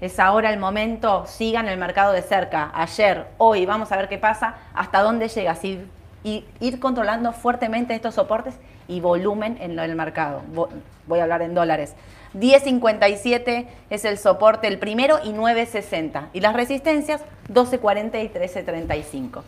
[0.00, 2.70] es ahora el momento, sigan el mercado de cerca.
[2.74, 5.54] Ayer, hoy, vamos a ver qué pasa, hasta dónde llega.
[5.54, 5.86] Si,
[6.22, 10.42] y ir controlando fuertemente estos soportes y volumen en del mercado.
[10.54, 10.68] Vo-
[11.06, 11.94] Voy a hablar en dólares.
[12.34, 16.28] 10.57 es el soporte, el primero, y 9.60.
[16.32, 17.22] Y las resistencias,
[17.52, 19.42] 12.40 y 13.35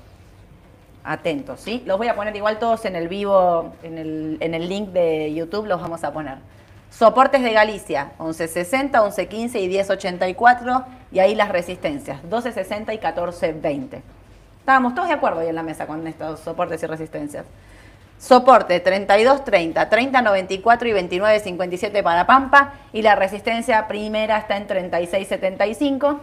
[1.05, 1.83] atentos, ¿sí?
[1.87, 5.33] Los voy a poner igual todos en el vivo, en el, en el link de
[5.33, 6.37] YouTube los vamos a poner.
[6.90, 14.01] Soportes de Galicia, 11.60, 11.15 y 10.84, y ahí las resistencias, 12.60 y 14.20.
[14.61, 17.46] Estábamos todos de acuerdo ahí en la mesa con estos soportes y resistencias.
[18.18, 26.18] Soporte 32.30, 30.94 y 29.57 para Pampa, y la resistencia primera está en 36.75.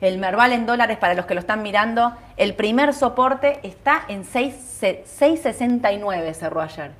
[0.00, 4.24] El Merval en dólares, para los que lo están mirando, el primer soporte está en
[4.24, 6.90] 6 se- 6.69, cerró ayer.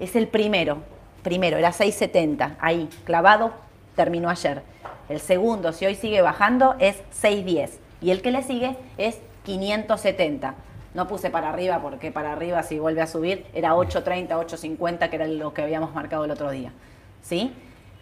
[0.00, 0.78] Es el primero,
[1.22, 3.52] primero, era 6.70, ahí, clavado,
[3.94, 4.62] terminó ayer.
[5.08, 7.70] El segundo, si hoy sigue bajando, es 6.10.
[8.00, 10.54] Y el que le sigue es 570.
[10.94, 15.16] No puse para arriba porque para arriba, si vuelve a subir, era 8.30, 8.50, que
[15.16, 16.72] era lo que habíamos marcado el otro día.
[17.20, 17.52] ¿Sí?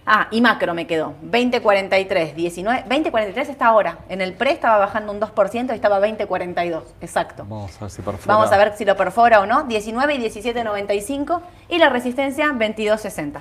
[0.04, 1.14] Ah, y macro me quedó.
[1.22, 2.80] 2043, 19.
[2.82, 3.98] 2043 está ahora.
[4.08, 6.82] En el pre estaba bajando un 2% y estaba 2042.
[7.00, 7.44] Exacto.
[7.48, 8.34] Vamos a ver si perfora.
[8.34, 9.62] Vamos a ver si lo perfora o no.
[9.64, 11.40] 19 y 17.95.
[11.68, 13.40] Y la resistencia 22.60.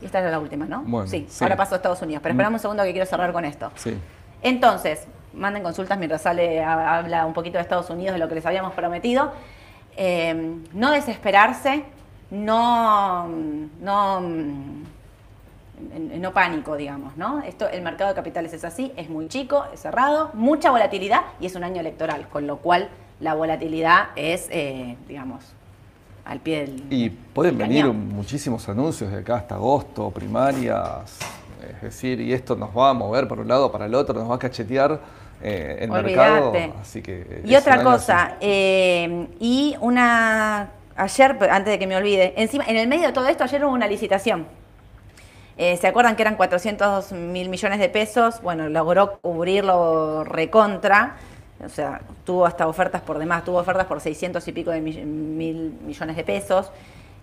[0.00, 0.82] Y esta era la última, ¿no?
[0.86, 1.44] Bueno, sí, sí.
[1.44, 2.22] ahora paso a Estados Unidos.
[2.22, 3.70] Pero esperamos un segundo que quiero cerrar con esto.
[3.74, 3.98] Sí.
[4.42, 8.34] Entonces, manden consultas mientras sale, ha- habla un poquito de Estados Unidos, de lo que
[8.36, 9.32] les habíamos prometido.
[9.96, 11.84] Eh, no desesperarse,
[12.30, 13.26] no,
[13.80, 14.20] no,
[16.18, 17.40] no pánico, digamos, ¿no?
[17.42, 21.46] Esto, el mercado de capitales es así, es muy chico, es cerrado, mucha volatilidad y
[21.46, 22.88] es un año electoral, con lo cual
[23.20, 25.44] la volatilidad es, eh, digamos,
[26.24, 28.08] al pie del Y pueden del venir cañón.
[28.08, 31.18] muchísimos anuncios de acá hasta agosto, primarias,
[31.76, 34.30] es decir, y esto nos va a mover para un lado, para el otro, nos
[34.30, 35.00] va a cachetear
[35.42, 36.52] eh, el mercado.
[36.80, 42.64] Así que Y otra cosa, eh, y una, ayer, antes de que me olvide, encima,
[42.66, 44.46] en el medio de todo esto, ayer hubo una licitación.
[45.56, 48.40] Eh, ¿Se acuerdan que eran 400 mil millones de pesos?
[48.42, 51.16] Bueno, logró cubrirlo recontra,
[51.64, 55.04] o sea, tuvo hasta ofertas por demás, tuvo ofertas por 600 y pico de mi-
[55.04, 56.70] mil millones de pesos.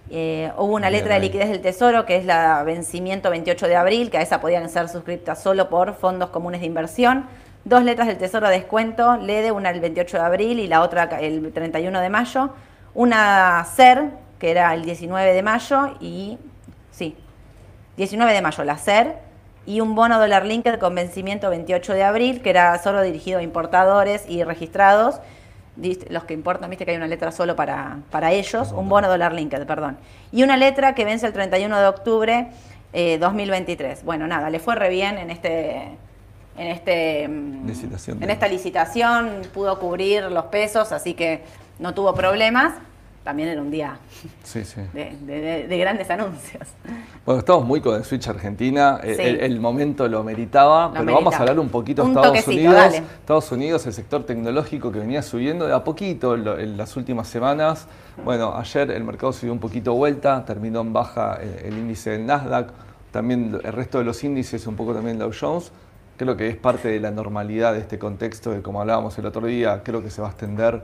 [0.10, 4.12] Eh, hubo una letra de liquidez del Tesoro, que es la vencimiento 28 de abril,
[4.12, 7.26] que a esa podían ser suscriptas solo por fondos comunes de inversión.
[7.64, 11.06] dos letras del Tesoro de descuento, LEDE, una el 28 de abril y la otra
[11.20, 12.52] el 31 de mayo,
[12.94, 16.38] una SER, que era el 19 de mayo, y
[16.92, 17.18] sí,
[17.98, 19.16] 19 de mayo la SER,
[19.66, 23.42] y un bono dólar linked con vencimiento 28 de abril, que era solo dirigido a
[23.42, 25.20] importadores y registrados,
[26.10, 29.34] los que importan, viste que hay una letra solo para, para ellos, un bono dólar
[29.34, 29.98] linked, perdón.
[30.32, 32.48] Y una letra que vence el 31 de octubre
[33.20, 34.00] 2023.
[34.00, 35.98] Eh, bueno, nada, le fue re bien en este
[36.58, 37.70] en este mm,
[38.22, 41.44] en esta licitación pudo cubrir los pesos, así que
[41.80, 42.76] no tuvo problemas
[43.26, 43.98] también era un día
[44.94, 46.68] De, grandes anuncios.
[47.26, 51.60] Bueno, estamos muy con el Switch Argentina, el, momento lo meritaba, pero vamos a hablar
[51.60, 52.94] un poquito de Estados Unidos.
[52.94, 57.88] Estados Unidos, el sector tecnológico que venía subiendo de a poquito en, las últimas semanas.
[58.24, 62.28] Bueno, ayer el mercado se dio un poquito vuelta, terminó en baja el, índice del
[62.28, 62.70] Nasdaq,
[63.10, 65.72] también el resto de los índices, un poco también Dow Jones.
[66.18, 69.48] Creo que es parte de la normalidad de este contexto, de como hablábamos el otro
[69.48, 70.84] día, creo que se va a extender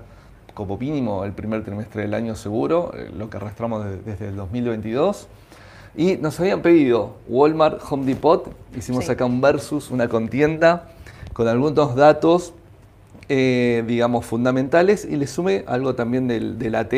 [0.53, 5.27] como mínimo el primer trimestre del año seguro, eh, lo que arrastramos desde el 2022.
[5.95, 10.89] Y nos habían pedido Walmart, Home Depot, hicimos acá un versus, una contienda
[11.33, 12.53] con algunos datos,
[13.27, 16.93] eh, digamos, fundamentales y le sumé algo también del, del AT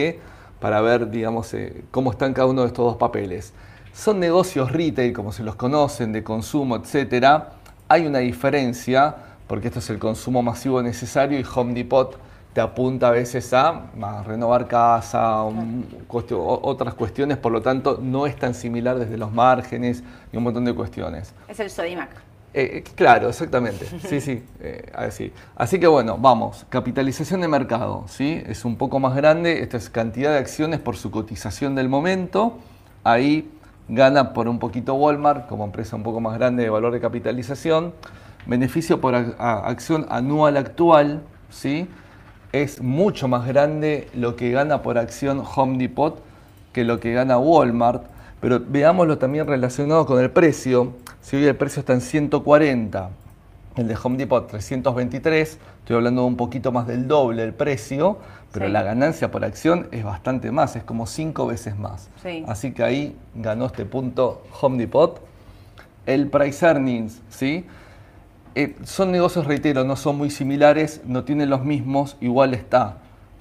[0.60, 3.54] para ver, digamos, eh, cómo están cada uno de estos dos papeles.
[3.94, 7.54] Son negocios retail, como se los conocen, de consumo, etcétera.
[7.88, 9.16] Hay una diferencia,
[9.48, 12.18] porque esto es el consumo masivo necesario y Home Depot
[12.54, 13.90] te apunta a veces a,
[14.26, 20.38] renovar casa, otras cuestiones, por lo tanto no es tan similar desde los márgenes y
[20.38, 21.34] un montón de cuestiones.
[21.48, 22.10] Es el Sodimac.
[22.54, 23.88] Eh, eh, claro, exactamente.
[24.08, 24.44] Sí, sí.
[24.60, 25.34] Eh, así.
[25.56, 26.66] así que bueno, vamos.
[26.70, 28.44] Capitalización de mercado, ¿sí?
[28.46, 29.64] Es un poco más grande.
[29.64, 32.60] Esta es cantidad de acciones por su cotización del momento.
[33.04, 33.50] Ahí
[33.88, 37.94] gana por un poquito Walmart como empresa un poco más grande de valor de capitalización.
[38.46, 41.88] Beneficio por acción anual actual, ¿sí?
[42.54, 46.22] Es mucho más grande lo que gana por acción Home Depot
[46.72, 48.04] que lo que gana Walmart.
[48.40, 50.94] Pero veámoslo también relacionado con el precio.
[51.22, 53.10] Si hoy el precio está en 140,
[53.78, 58.18] el de Home Depot 323, estoy hablando de un poquito más del doble el precio,
[58.52, 62.10] pero la ganancia por acción es bastante más, es como cinco veces más.
[62.48, 65.22] Así que ahí ganó este punto Home Depot.
[66.06, 67.66] El price earnings, ¿sí?
[68.56, 72.98] Eh, son negocios, reitero, no son muy similares, no tienen los mismos, igual está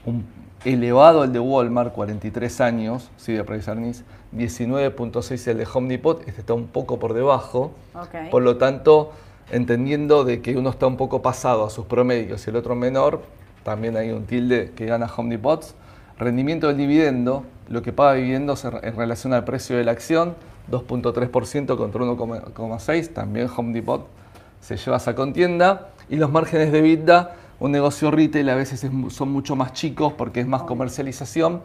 [0.07, 0.25] un
[0.65, 6.21] elevado el de Walmart, 43 años, sí, de price earnings, 19.6 el de Home Depot,
[6.27, 7.73] este está un poco por debajo,
[8.31, 9.13] por lo tanto,
[9.51, 13.21] entendiendo de que uno está un poco pasado a sus promedios y el otro menor,
[13.65, 15.63] también hay un tilde que gana Home Depot.
[16.19, 20.37] Rendimiento del dividendo, lo que paga dividendos en relación al precio de la acción,
[20.71, 24.07] 2.3% contra 1,6, también Home Depot
[24.63, 25.89] se lleva esa contienda.
[26.09, 30.41] Y los márgenes de vida, un negocio retail a veces son mucho más chicos porque
[30.41, 31.61] es más comercialización.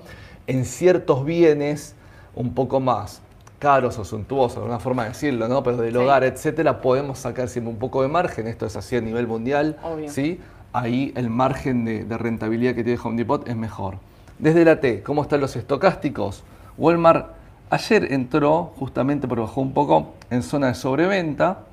[0.47, 1.95] En ciertos bienes,
[2.35, 3.21] un poco más
[3.59, 5.63] caros o suntuosos, de una forma de decirlo, ¿no?
[5.63, 8.47] Pero del hogar, etcétera, podemos sacar siempre un poco de margen.
[8.47, 10.39] Esto es así a nivel mundial, ¿sí?
[10.73, 13.95] Ahí el margen de, de, rentabilidad que tiene Home Depot es mejor.
[14.37, 16.43] Desde la T, ¿cómo están los estocásticos?
[16.77, 17.31] Walmart
[17.69, 21.66] ayer entró, justamente porque bajó un poco, en zona de sobreventa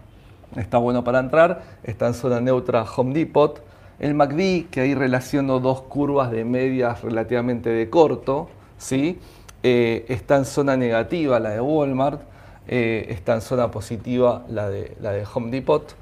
[0.56, 3.62] está bueno para entrar, está en zona neutra Home Depot.
[3.98, 9.18] El MACD, que ahí relaciono dos curvas de medias relativamente de corto, ¿sí?
[9.62, 12.20] Eh, está en zona negativa la de Walmart,
[12.68, 15.94] eh, está en zona positiva la de, la de Home Depot.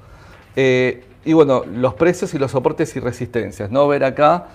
[0.55, 3.87] Eh, y bueno, los precios y los soportes y resistencias, ¿no?
[3.87, 4.47] Ver acá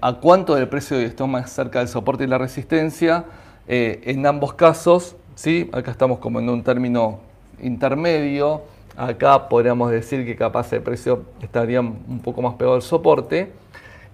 [0.00, 3.24] a cuánto del precio está más cerca del soporte y la resistencia.
[3.66, 5.68] en ambos casos, ¿sí?
[5.72, 7.18] Acá estamos como en un término
[7.60, 8.62] intermedio,
[8.96, 13.52] Acá podríamos decir que capaz el precio estaría un poco más pegado al soporte.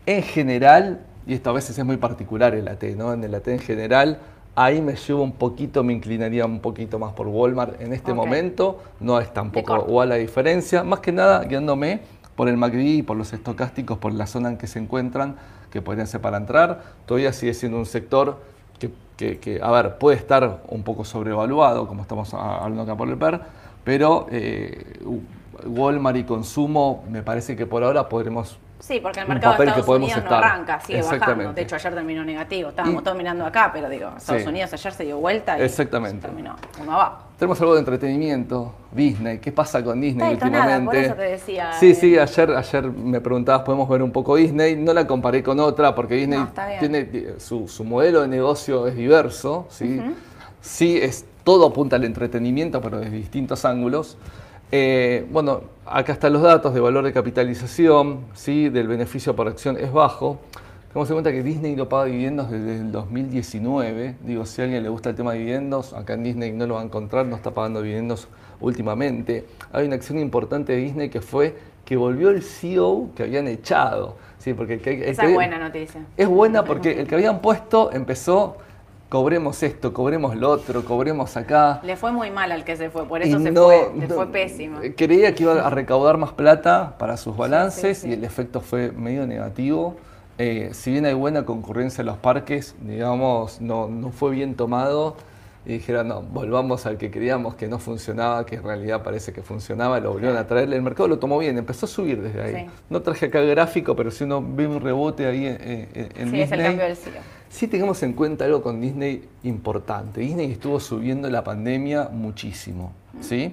[0.07, 3.13] En general, y esto a veces es muy particular el AT, ¿no?
[3.13, 4.19] En el AT en general,
[4.55, 8.81] ahí me llevo un poquito, me inclinaría un poquito más por Walmart en este momento.
[9.01, 10.83] No es tampoco igual la diferencia.
[10.83, 12.01] Más que nada, guiándome
[12.35, 15.37] por el MACD y por los estocásticos, por la zona en que se encuentran,
[15.71, 16.83] que podrían ser para entrar.
[17.05, 18.39] Todavía sigue siendo un sector
[18.79, 23.19] que, que a ver, puede estar un poco sobrevaluado, como estamos hablando acá por el
[23.19, 23.43] PER,
[23.85, 25.01] pero eh,
[25.65, 29.89] Walmart y consumo, me parece que por ahora podremos Sí, porque el mercado de Estados
[29.89, 31.53] Unidos no arranca, sigue bajando.
[31.53, 32.71] De hecho, ayer terminó negativo.
[32.71, 36.27] Estábamos todos mirando acá, pero digo, Estados Unidos ayer se dio vuelta y Exactamente.
[36.27, 37.25] terminó uno abajo.
[37.39, 39.39] Tenemos algo de entretenimiento, Disney.
[39.39, 40.69] ¿Qué pasa con Disney últimamente?
[40.69, 41.73] Nada, por eso te decía.
[41.75, 42.21] Sí, sí, eh.
[42.21, 44.77] ayer, ayer me preguntabas, podemos ver un poco Disney.
[44.77, 46.43] No la comparé con otra porque Disney
[46.79, 50.01] tiene su, su, modelo de negocio es diverso, ¿sí?
[50.63, 54.17] Sí, es todo apunta al entretenimiento, pero desde distintos ángulos.
[54.71, 58.69] Eh, bueno, acá están los datos de valor de capitalización, ¿sí?
[58.69, 60.39] del beneficio por acción es bajo.
[60.93, 64.15] Tenemos en cuenta que Disney no paga dividendos desde el 2019.
[64.25, 66.75] Digo, si a alguien le gusta el tema de dividendos, acá en Disney no lo
[66.75, 68.29] va a encontrar, no está pagando dividendos
[68.61, 69.45] últimamente.
[69.73, 74.15] Hay una acción importante de Disney que fue que volvió el CEO que habían echado.
[74.39, 76.01] Sí, porque el que- el Esa es buena noticia.
[76.17, 78.57] es buena porque el que habían puesto empezó,
[79.11, 81.81] cobremos esto, cobremos lo otro, cobremos acá.
[81.83, 84.07] Le fue muy mal al que se fue, por Y eso se no- fue, le
[84.09, 84.79] no- fue pésimo.
[84.97, 88.09] Creía que iba a recaudar más plata para sus balances sí, sí.
[88.09, 89.97] y el efecto fue medio negativo.
[90.39, 95.17] Eh, si bien hay buena concurrencia en los parques, digamos, no, no fue bien tomado.
[95.67, 99.43] Y dijeron, no, volvamos al que creíamos que no funcionaba, que en realidad parece que
[99.43, 100.73] funcionaba, lo volvieron a traer.
[100.73, 102.55] El mercado lo tomó bien, empezó a subir desde ahí.
[102.65, 102.71] Sí.
[102.89, 106.31] No traje acá el gráfico, pero si uno ve un rebote ahí en, en- en
[106.31, 107.13] Sí, es el Disney, cambio del CEO.
[107.51, 110.21] Sí tengamos en cuenta algo con Disney importante.
[110.23, 113.53] Disney estuvo subiendo la pandemia muchísimo, ¿sí?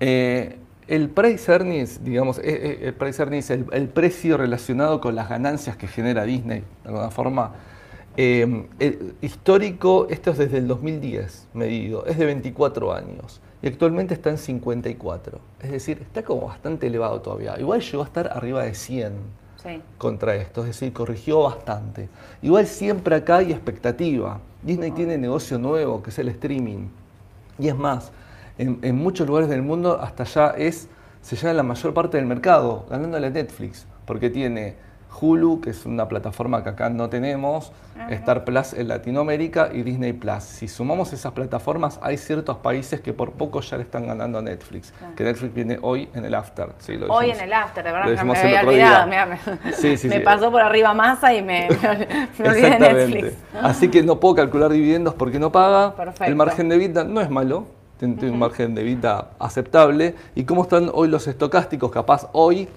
[0.00, 0.56] Eh,
[0.88, 5.28] el price earnings, digamos, eh, eh, el price earnings, el, el precio relacionado con las
[5.28, 7.52] ganancias que genera Disney, de alguna forma,
[8.16, 14.12] eh, el histórico, esto es desde el 2010 medido, es de 24 años y actualmente
[14.14, 15.38] está en 54.
[15.62, 17.58] Es decir, está como bastante elevado todavía.
[17.58, 19.12] Igual llegó a estar arriba de 100
[19.62, 19.80] Sí.
[19.96, 22.08] contra esto, es decir, corrigió bastante.
[22.42, 24.40] Igual siempre acá hay expectativa.
[24.60, 26.88] Disney tiene negocio nuevo, que es el streaming.
[27.60, 28.10] Y es más,
[28.58, 30.88] en, en muchos lugares del mundo hasta ya es,
[31.20, 34.74] se lleva la mayor parte del mercado, ganándole a Netflix, porque tiene
[35.20, 37.72] Hulu, que es una plataforma que acá no tenemos,
[38.10, 40.42] Star Plus en Latinoamérica y Disney Plus.
[40.42, 44.42] Si sumamos esas plataformas, hay ciertos países que por poco ya le están ganando a
[44.42, 46.70] Netflix, que Netflix viene hoy en el after.
[46.78, 46.96] ¿sí?
[46.96, 49.06] Lo Hoy en el after, de verdad, me había olvidado.
[49.06, 50.20] mirá, me Sí, sí, me sí.
[50.20, 51.68] pasó por arriba masa y me,
[52.38, 52.78] me, olvidé de.
[52.78, 53.36] Netflix.
[53.62, 55.94] Así que no puedo calcular dividendos porque no paga.
[55.94, 56.24] Perfecto.
[56.24, 57.66] El margen de vida no es malo.
[57.98, 60.16] Tiene tiene un margen de vida aceptable.
[60.34, 61.92] ¿Y cómo están hoy los estocásticos?
[61.92, 62.68] Capaz hoy,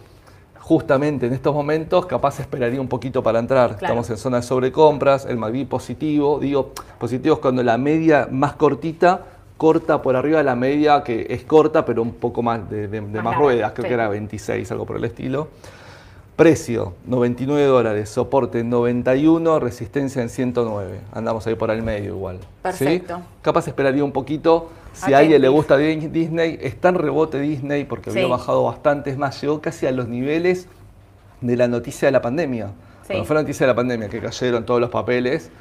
[0.75, 3.77] justamente en estos momentos, capaz esperaría un poquito para entrar.
[3.77, 3.85] Claro.
[3.85, 6.39] Estamos en zona de sobrecompras, el MACD positivo.
[6.39, 9.21] Digo, positivo es cuando la media más cortita
[9.57, 12.99] corta por arriba de la media, que es corta, pero un poco más de, de-
[13.01, 13.87] de Más ruedas, creo sí.
[13.89, 15.49] que era 26, algo por el estilo.
[16.35, 18.09] Precio, 99 dólares.
[18.09, 19.59] Soporte, 91.
[19.59, 20.99] Resistencia en 109.
[21.13, 22.39] Andamos ahí por el medio igual.
[22.39, 22.45] ¿sí?
[22.63, 23.21] Perfecto.
[23.43, 24.69] Capaz esperaría un poquito.
[24.95, 28.29] Si a alguien le gusta Di- Disney, está en rebote Disney porque había Sí.
[28.29, 29.09] bajado bastante.
[29.09, 30.67] Es más, llegó casi a los niveles
[31.41, 32.67] de la noticia de la pandemia.
[33.01, 33.07] Sí.
[33.07, 35.51] Cuando fue la noticia de la pandemia, que cayeron todos los papeles,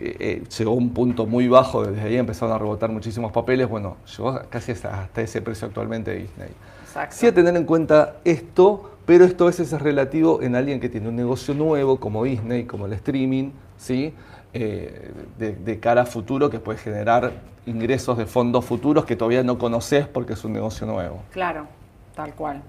[0.00, 1.84] eh, eh, llegó a un punto muy bajo.
[1.86, 3.68] Desde ahí empezaron a rebotar muchísimos papeles.
[3.68, 6.48] Bueno, llegó casi hasta hasta ese precio actualmente de Disney.
[6.84, 7.16] Exacto.
[7.18, 10.88] Sí a tener en cuenta esto, pero esto a veces es relativo en alguien que
[10.88, 14.14] tiene un negocio nuevo, como Disney, como el streaming, ¿sí?
[14.56, 17.32] Eh, de, de cara a futuro que puede generar
[17.66, 21.22] ingresos de fondos futuros que todavía no conoces porque es un negocio nuevo.
[21.32, 21.66] Claro,
[22.14, 22.62] tal cual.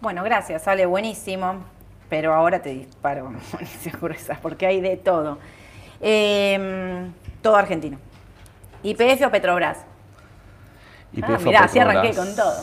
[0.00, 1.56] Bueno, gracias, sale buenísimo.
[2.08, 3.32] Pero ahora te disparo
[4.00, 5.38] gruesas, porque hay de todo.
[6.00, 7.08] Eh,
[7.42, 7.98] todo argentino.
[8.82, 9.78] IPF o Petrobras.
[11.12, 12.54] Y Ah, mirá, así arranqué con todo.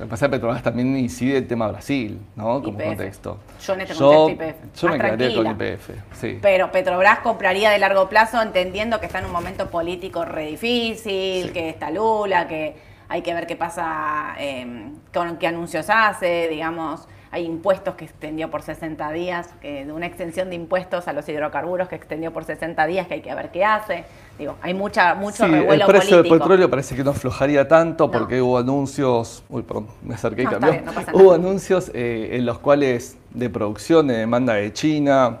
[0.00, 2.62] Lo que pasa es que Petrobras también incide el tema Brasil, ¿no?
[2.62, 3.36] Como contexto.
[3.62, 4.80] Yo en este Yo- contexto YPF.
[4.80, 5.46] Yo Más me quedaría con.
[5.46, 6.38] IPF, sí.
[6.40, 11.48] Pero Petrobras compraría de largo plazo entendiendo que está en un momento político re difícil,
[11.48, 11.50] Sí.
[11.52, 12.76] que está Lula, que
[13.10, 18.50] hay que ver qué pasa, eh, con qué anuncios hace, digamos, hay impuestos que extendió
[18.50, 22.44] por 60 días, que de una extensión de impuestos a los hidrocarburos que extendió por
[22.44, 24.04] 60 días, que hay que ver qué hace.
[24.38, 26.34] Digo, hay mucha, mucho Sí, revuelo el precio político.
[26.34, 28.10] del petróleo parece que no aflojaría tanto No.
[28.12, 30.72] porque hubo anuncios, uy, perdón, me acerqué y No, cambió.
[30.72, 35.38] bien, no pasa hubo anuncios eh, en los cuales de producción, de demanda de China,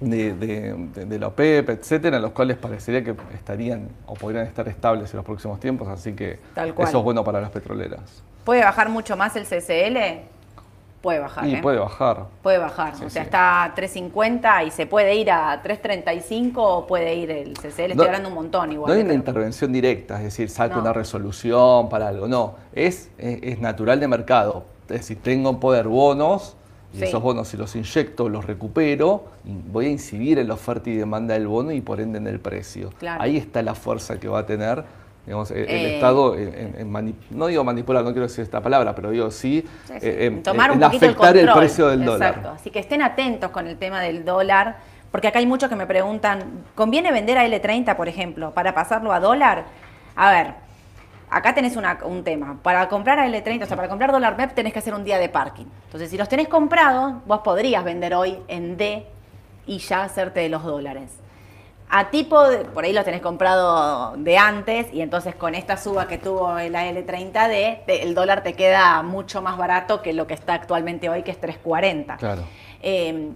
[0.00, 4.44] de, de- de- de la OPEP, etcétera, en los cuales parecería que estarían o podrían
[4.46, 6.38] estar estables en los próximos tiempos, así que
[6.78, 8.22] eso es bueno para las petroleras.
[8.44, 9.96] ¿Puede bajar mucho más el CCL?
[11.04, 11.46] Puede bajar.
[11.46, 11.60] Y ¿eh?
[11.60, 12.28] puede bajar.
[12.42, 13.26] Puede bajar, Sí, o sea, sí.
[13.26, 17.94] está a 3.50 y se puede ir a 3.35 o puede ir el CCL, estoy
[17.96, 18.88] No- hablando un montón igual.
[18.88, 19.04] No hay ¿eh?
[19.04, 20.80] una pero- intervención directa, es decir, saca No.
[20.80, 24.64] una resolución para algo, no, es, es, es natural de mercado.
[24.88, 26.56] Es decir, tengo en poder bonos
[26.94, 27.04] y Sí.
[27.04, 31.34] esos bonos si los inyecto, los recupero, voy a incidir en la oferta y demanda
[31.34, 32.90] del bono y por ende en el precio.
[32.98, 33.22] Claro.
[33.22, 34.84] Ahí está la fuerza que va a tener
[35.26, 35.94] digamos, el, el Eh.
[35.94, 39.92] Estado, en, en- no digo manipular, no quiero decir esta palabra, pero digo sí, Sí,
[40.00, 40.06] sí.
[40.06, 42.40] eh, en- Tomar en un poquito afectar el, precio del Exacto.
[42.42, 42.54] dólar.
[42.56, 44.76] Así que estén atentos con el tema del dólar,
[45.10, 49.12] porque acá hay muchos que me preguntan, ¿conviene vender a L30, por ejemplo, para pasarlo
[49.12, 49.64] a dólar?
[50.16, 50.54] A ver,
[51.30, 52.58] acá tenés una- un tema.
[52.62, 55.18] Para comprar a L30, o sea, para comprar dólar MEP tenés que hacer un día
[55.18, 55.66] de parking.
[55.86, 59.06] Entonces, si los tenés comprados, vos podrías vender hoy en D
[59.66, 61.10] y ya hacerte de los dólares.
[61.96, 66.08] A tipo, de- por ahí lo tenés comprado de antes y entonces con esta suba
[66.08, 70.34] que tuvo el AL30D, te- el dólar te queda mucho más barato que lo que
[70.34, 72.16] está actualmente hoy, que es 3.40.
[72.16, 72.42] Claro.
[72.82, 73.30] Eh,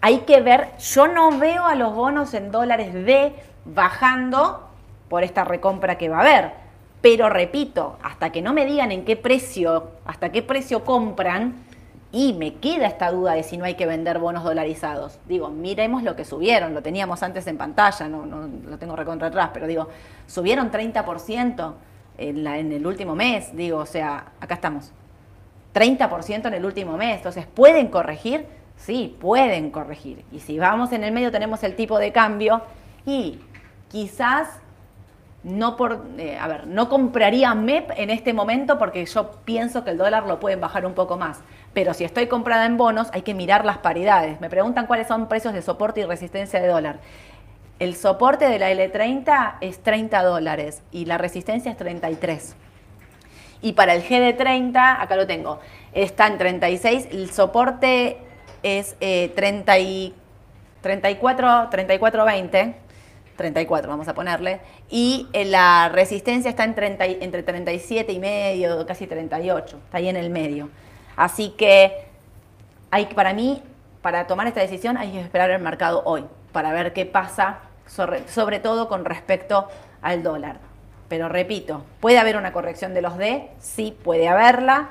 [0.00, 3.32] hay que ver, yo no veo a los bonos en dólares D
[3.64, 4.68] bajando
[5.08, 6.50] por esta recompra que va a haber.
[7.02, 11.64] Pero repito, hasta que no me digan en qué precio, hasta qué precio compran,
[12.12, 15.18] y me queda esta duda de si no hay que vender bonos dolarizados.
[15.28, 19.28] Digo, miremos lo que subieron, lo teníamos antes en pantalla, no, no lo tengo recontra
[19.28, 19.88] atrás, pero digo,
[20.26, 21.74] subieron 30%
[22.18, 24.90] en, la- en el último mes, digo, o sea, acá estamos.
[25.72, 27.18] 30% en el último mes.
[27.18, 28.46] Entonces, ¿pueden corregir?
[28.76, 30.24] Sí, pueden corregir.
[30.32, 32.62] Y si vamos en el medio tenemos el tipo de cambio
[33.06, 33.38] y
[33.88, 34.48] quizás
[35.42, 39.90] no por, eh, a ver, no compraría MEP en este momento porque yo pienso que
[39.90, 41.40] el dólar lo pueden bajar un poco más.
[41.72, 44.40] Pero si estoy comprada en bonos, hay que mirar las paridades.
[44.40, 46.98] Me preguntan cuáles son precios de soporte y resistencia de dólar.
[47.78, 52.56] El soporte de la L30 es 30 dólares y la resistencia es 33.
[53.62, 55.60] Y para el GD30, acá lo tengo,
[55.92, 58.18] está en 36, el soporte
[58.62, 60.14] es eh, 30 y
[60.80, 62.74] 34, 34, 20,
[63.36, 68.18] 34 vamos a ponerle, y eh, la resistencia está en 30 y- entre 37 y
[68.18, 70.70] medio, casi 38, está ahí en el medio.
[71.20, 71.92] Así que
[72.90, 73.62] hay para mí,
[74.00, 78.26] para tomar esta decisión, hay que esperar el mercado hoy, para ver qué pasa, sobre,
[78.26, 79.68] sobre todo con respecto
[80.00, 80.56] al dólar.
[81.10, 83.50] Pero repito, ¿puede haber una corrección de los D?
[83.58, 84.88] Sí, puede haberla.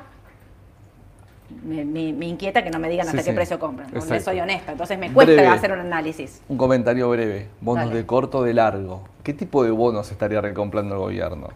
[1.64, 3.36] Me, me- me inquieta que no me digan Sí, hasta qué sí.
[3.36, 3.90] precio compran.
[3.90, 5.48] porque soy honesta, entonces me cuesta Breve.
[5.48, 6.44] hacer un análisis.
[6.48, 7.50] Un comentario breve.
[7.60, 7.96] Bonos Dale.
[7.98, 9.02] de corto, de largo.
[9.24, 11.48] ¿Qué tipo de bonos estaría recomprando el gobierno?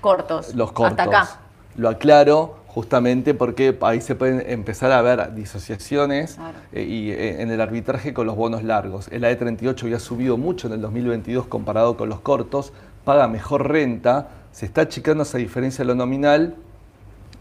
[0.00, 0.52] Cortos.
[0.56, 0.98] Los cortos.
[0.98, 1.38] Hasta acá.
[1.76, 6.58] Lo aclaro justamente porque ahí se pueden empezar a ver disociaciones Claro.
[6.74, 9.08] eh, y eh, en el arbitraje con los bonos largos.
[9.10, 12.74] El AE38 había subido mucho en el 2022 comparado con los cortos,
[13.06, 16.56] paga mejor renta, se está achicando esa diferencia de lo nominal.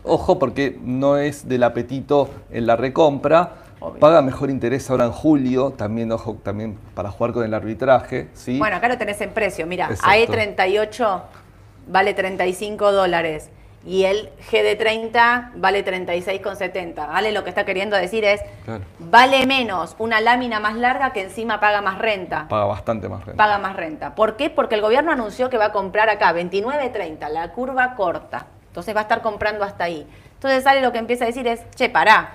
[0.06, 3.56] Ojo porque no es del apetito en la recompra.
[3.82, 4.00] Obvio.
[4.00, 8.58] Paga mejor interés ahora en julio, también ojo también para jugar con el arbitraje, ¿sí?
[8.58, 9.68] Bueno, acá lo tenés en precio.
[9.68, 10.34] Mira, Exacto.
[10.34, 11.22] AE38
[11.90, 13.50] vale 35 dólares
[13.86, 17.08] y el GD30 vale 36,70.
[17.08, 17.32] ¿Vale?
[17.32, 18.84] Lo que está queriendo decir es, Claro.
[19.00, 22.48] vale menos una lámina más larga que encima paga más renta.
[22.50, 23.38] Paga bastante más renta.
[23.44, 24.16] Paga más renta.
[24.16, 24.50] ¿Por qué?
[24.50, 28.48] Porque el gobierno anunció que va a comprar acá 29.30, la curva corta.
[28.68, 30.06] Entonces va a estar comprando hasta ahí.
[30.34, 32.32] Entonces sale lo que empieza a decir es, che, pará,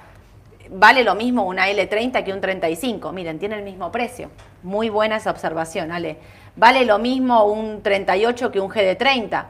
[0.71, 3.13] vale lo mismo una L30 que un 35.
[3.13, 4.31] Miren, tiene el mismo precio.
[4.63, 6.17] Muy buena esa observación, Ale.
[6.57, 9.45] Vale lo mismo un 38 que un GD30.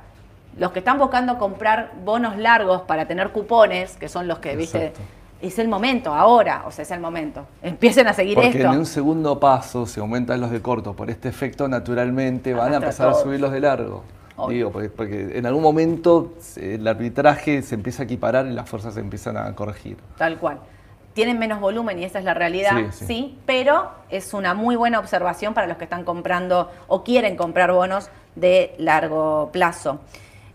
[0.59, 4.87] Los que están buscando comprar bonos largos para tener cupones, que son los que, viste,
[4.87, 5.01] Exacto.
[5.41, 7.47] es el momento, ahora, o sea, es el momento.
[7.63, 8.73] Empiecen a seguir Porque esto.
[8.73, 12.77] en un segundo paso, si aumentan los de corto por este efecto, naturalmente van a
[12.77, 14.03] empezar a subir los de largo.
[14.37, 14.57] Obvio.
[14.57, 18.69] Digo, porque, porque en algún momento se- el arbitraje se empieza a equiparar y las
[18.69, 19.99] fuerzas se empiezan a corregir.
[20.17, 20.59] Tal cual.
[21.13, 23.39] Tienen menos volumen y esa es la realidad, Sí, sí, sí.
[23.45, 28.09] pero es una muy buena observación para los que están comprando o quieren comprar bonos
[28.37, 30.01] de largo plazo.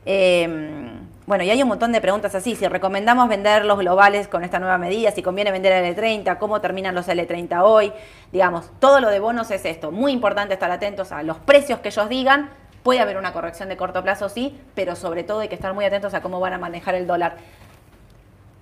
[0.05, 0.85] Eh,
[1.27, 2.55] bueno, y hay un montón de preguntas así.
[2.55, 6.61] Si recomendamos vender los globales con esta nueva medida, si conviene vender el L30, cómo
[6.61, 7.91] terminan los L30 hoy.
[8.31, 9.91] Digamos, todo lo de bonos es esto.
[9.91, 12.51] Muy importante estar atentos a los precios que ellos digan.
[12.83, 15.85] Puede haber una corrección de corto plazo, sí, pero sobre todo hay que estar muy
[15.85, 17.37] atentos a cómo van a manejar el dólar.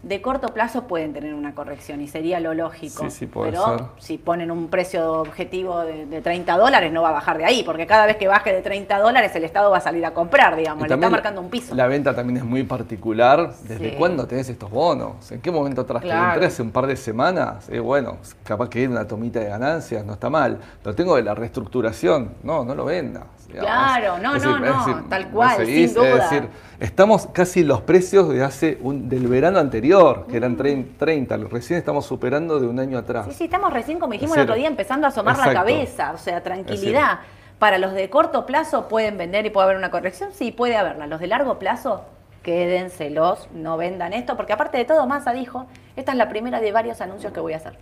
[0.03, 3.05] De corto plazo pueden tener una corrección y sería lo lógico.
[3.05, 3.85] Sí, sí, puede pero ser.
[3.99, 7.63] si ponen un precio objetivo de, de 30 dólares, no va a bajar de ahí,
[7.63, 10.57] porque cada vez que baje de 30 dólares, el Estado va a salir a comprar,
[10.57, 11.73] digamos, le está marcando un piso.
[11.73, 13.53] La venta también es muy particular.
[13.63, 13.95] ¿Desde Sí.
[13.97, 15.31] cuándo tenés estos bonos?
[15.31, 16.31] ¿En qué momento atrás Claro.
[16.33, 17.69] entré hace un par de semanas?
[17.69, 20.59] Eh, bueno, capaz que una tomita de ganancias, no está mal.
[20.83, 22.33] Lo tengo de la reestructuración.
[22.43, 23.23] No, no lo vendas.
[23.47, 23.69] digamos.
[23.71, 25.93] Claro, no, no, no, tal cual, ¿me sin seguís?
[25.95, 26.07] duda.
[26.09, 26.49] Es decir,
[26.83, 31.37] estamos casi en los precios de hace un- del verano anterior, que eran 30, 30.
[31.37, 33.25] Recién estamos superando de un año atrás.
[33.29, 36.17] Sí, sí, estamos recién, como dijimos el otro día, empezando a asomar la cabeza, o
[36.17, 37.19] sea, tranquilidad.
[37.57, 41.07] Para los de corto plazo pueden vender y puede haber una corrección, sí, puede haberla.
[41.07, 42.03] Los de largo plazo,
[42.41, 45.65] quédenselos, no vendan esto, porque aparte de todo, Massa dijo,
[45.95, 47.77] esta es la primera de varios anuncios que voy a hacer.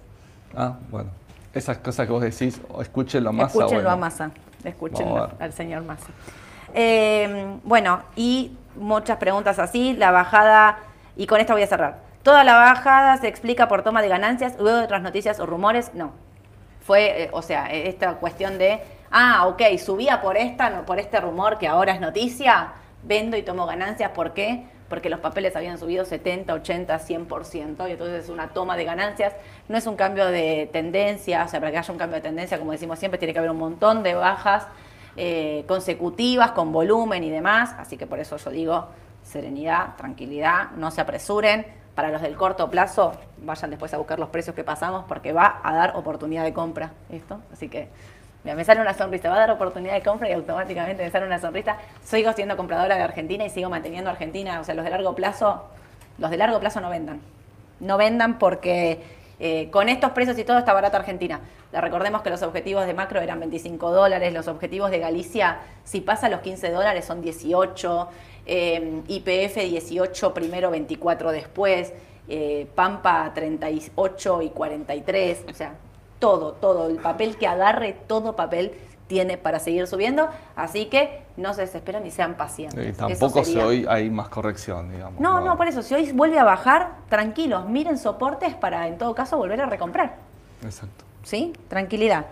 [0.56, 1.10] Ah, bueno.
[1.54, 3.32] Esas cosas que vos decís, escúchenlo.
[3.32, 4.30] Escúchenlo a Massa,
[4.64, 5.36] escúchenlo a ver.
[5.40, 6.08] al señor Massa.
[6.74, 10.80] Eh, bueno, y muchas preguntas así, la bajada,
[11.16, 12.00] y con esta voy a cerrar.
[12.24, 15.92] ¿Toda la bajada se explica por toma de ganancias, luego de otras noticias o rumores?
[15.94, 16.12] No.
[16.86, 21.00] Fue, eh, o sea, eh, esta cuestión de, ah, ok, subía por esta, no, por
[21.00, 24.66] este rumor que ahora es noticia, vendo y tomo ganancias, ¿por qué?
[24.92, 29.34] porque los papeles habían subido 70, 80, 100%, y entonces es una toma de ganancias,
[29.70, 32.60] no es un cambio de tendencia, o sea, para que haya un cambio de tendencia,
[32.60, 34.68] como decimos siempre, tiene que haber un montón de bajas
[35.24, 38.88] eh, consecutivas, con volumen y demás, así que por eso yo digo
[39.22, 41.64] serenidad, tranquilidad, no se apresuren,
[41.94, 45.60] para los del corto plazo, vayan después a buscar los precios que pasamos porque va
[45.62, 47.40] a dar oportunidad de compra esto.
[47.54, 47.90] Así que
[48.44, 51.40] me sale una sonrisa, va a dar oportunidad de compra y automáticamente me sale una
[51.40, 51.78] sonrisa.
[52.04, 54.60] Sigo siendo compradora de Argentina y sigo manteniendo Argentina.
[54.60, 55.66] O sea, los de largo plazo,
[56.18, 57.22] los de largo plazo no vendan.
[57.80, 59.04] No vendan porque
[59.40, 61.42] eh, con estos precios y todo está barata Argentina.
[61.74, 66.28] Recordemos que los objetivos de macro eran 25 dólares, los objetivos de Galicia, si pasa
[66.28, 68.10] los 15 dólares, son 18.
[68.46, 71.94] Eh, IPF 18 primero, 24 después,
[72.28, 75.76] eh, Pampa 38 y 43, o sea,
[76.20, 78.74] todo, todo, el papel que agarre, todo papel
[79.08, 82.90] tiene para seguir subiendo, así que no se desesperen y sean pacientes.
[82.90, 85.20] Y tampoco si hoy hay más corrección, digamos.
[85.20, 89.14] No, no, por eso, si hoy vuelve a bajar, tranquilos, miren soportes para en todo
[89.14, 90.16] caso volver a recomprar.
[90.64, 91.11] Exacto.
[91.24, 91.54] ¿Sí?
[91.68, 92.26] Tranquilidad.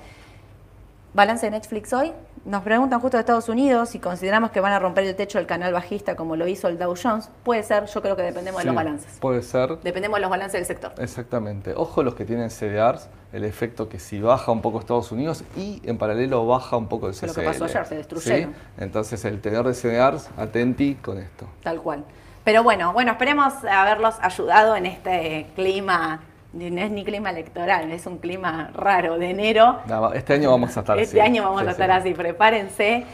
[1.13, 2.11] Balance de Netflix hoy,
[2.45, 5.47] nos preguntan justo de Estados Unidos si consideramos que van a romper el techo del
[5.47, 7.29] canal bajista como lo hizo el Dow Jones.
[7.43, 9.17] Puede ser, yo creo que dependemos de los balances.
[9.19, 9.79] Puede ser.
[9.81, 10.93] Dependemos de los balances del sector.
[10.99, 11.73] Exactamente.
[11.75, 15.81] Ojo los que tienen CDRs, el efecto que si baja un poco Estados Unidos y
[15.83, 17.27] en paralelo baja un poco el CCL.
[17.27, 18.53] Lo que pasó ayer, se destruyeron.
[18.77, 21.45] Entonces el tenedor de CDRs, atenti con esto.
[21.63, 22.03] Tal cual.
[22.43, 26.21] Pero bueno, bueno, esperemos haberlos ayudado en este clima
[26.53, 29.79] no es ni clima electoral, es un clima raro de enero.
[30.15, 31.03] este año vamos a estar así.
[31.03, 33.05] Este año vamos a estar así, prepárense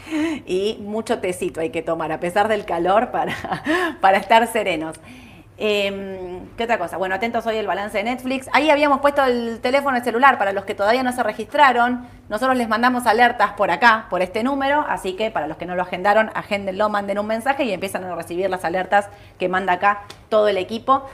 [0.46, 3.34] y mucho tecito hay que tomar, a pesar del calor, para,
[4.00, 4.96] para estar serenos.
[5.58, 6.98] Em, ¿Qué otra cosa?
[6.98, 8.48] Bueno, atentos hoy el balance de Netflix.
[8.52, 12.06] Ahí habíamos puesto el teléfono el celular para los que todavía no se registraron.
[12.28, 15.74] Nosotros les mandamos alertas por acá, por este número, así que para los que no
[15.74, 19.08] lo agendaron, agéndenlo, manden un mensaje y empiezan a recibir las alertas
[19.38, 21.06] que manda acá todo el equipo.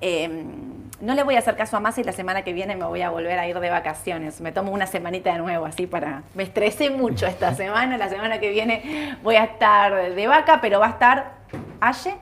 [0.00, 2.84] Em, no le voy a hacer caso a más y la semana que viene me
[2.84, 4.40] voy a volver a ir de vacaciones.
[4.40, 6.22] Me tomo una semanita de nuevo, así para...
[6.34, 10.80] Me estresé mucho esta semana, la semana que viene voy a estar de vaca, pero
[10.80, 11.32] va a estar
[11.80, 12.16] Aye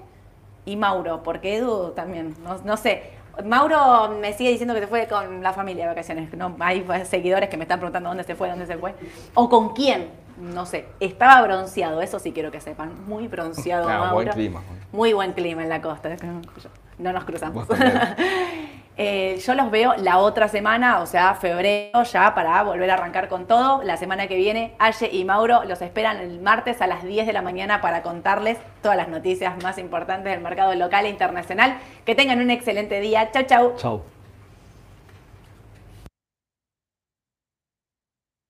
[0.65, 3.11] y Mauro, porque Edu también, no, sé.
[3.45, 6.33] Mauro me sigue diciendo que se fue con la familia de vacaciones.
[6.35, 8.95] No, hay seguidores que me están preguntando dónde se fue, dónde se fue.
[9.35, 10.09] O con quién,
[10.39, 10.87] no sé.
[11.01, 13.07] Estaba bronceado, eso sí quiero que sepan.
[13.07, 14.15] Muy bronceado ah, Mauro.
[14.15, 14.63] Buen clima.
[14.93, 16.17] Muy buen clima en la costa
[16.99, 17.67] no nos cruzamos.
[18.99, 23.27] Eh, yo los veo la otra semana, o sea, febrero ya para volver a arrancar
[23.27, 23.83] con todo.
[23.83, 27.33] La semana que viene, Aye y Mauro los esperan el martes a las 10 de
[27.33, 31.79] la mañana para contarles todas las noticias más importantes del mercado local e internacional.
[32.05, 33.31] Que tengan un excelente día.
[33.33, 33.77] Chau, chau.
[33.77, 34.03] Chau.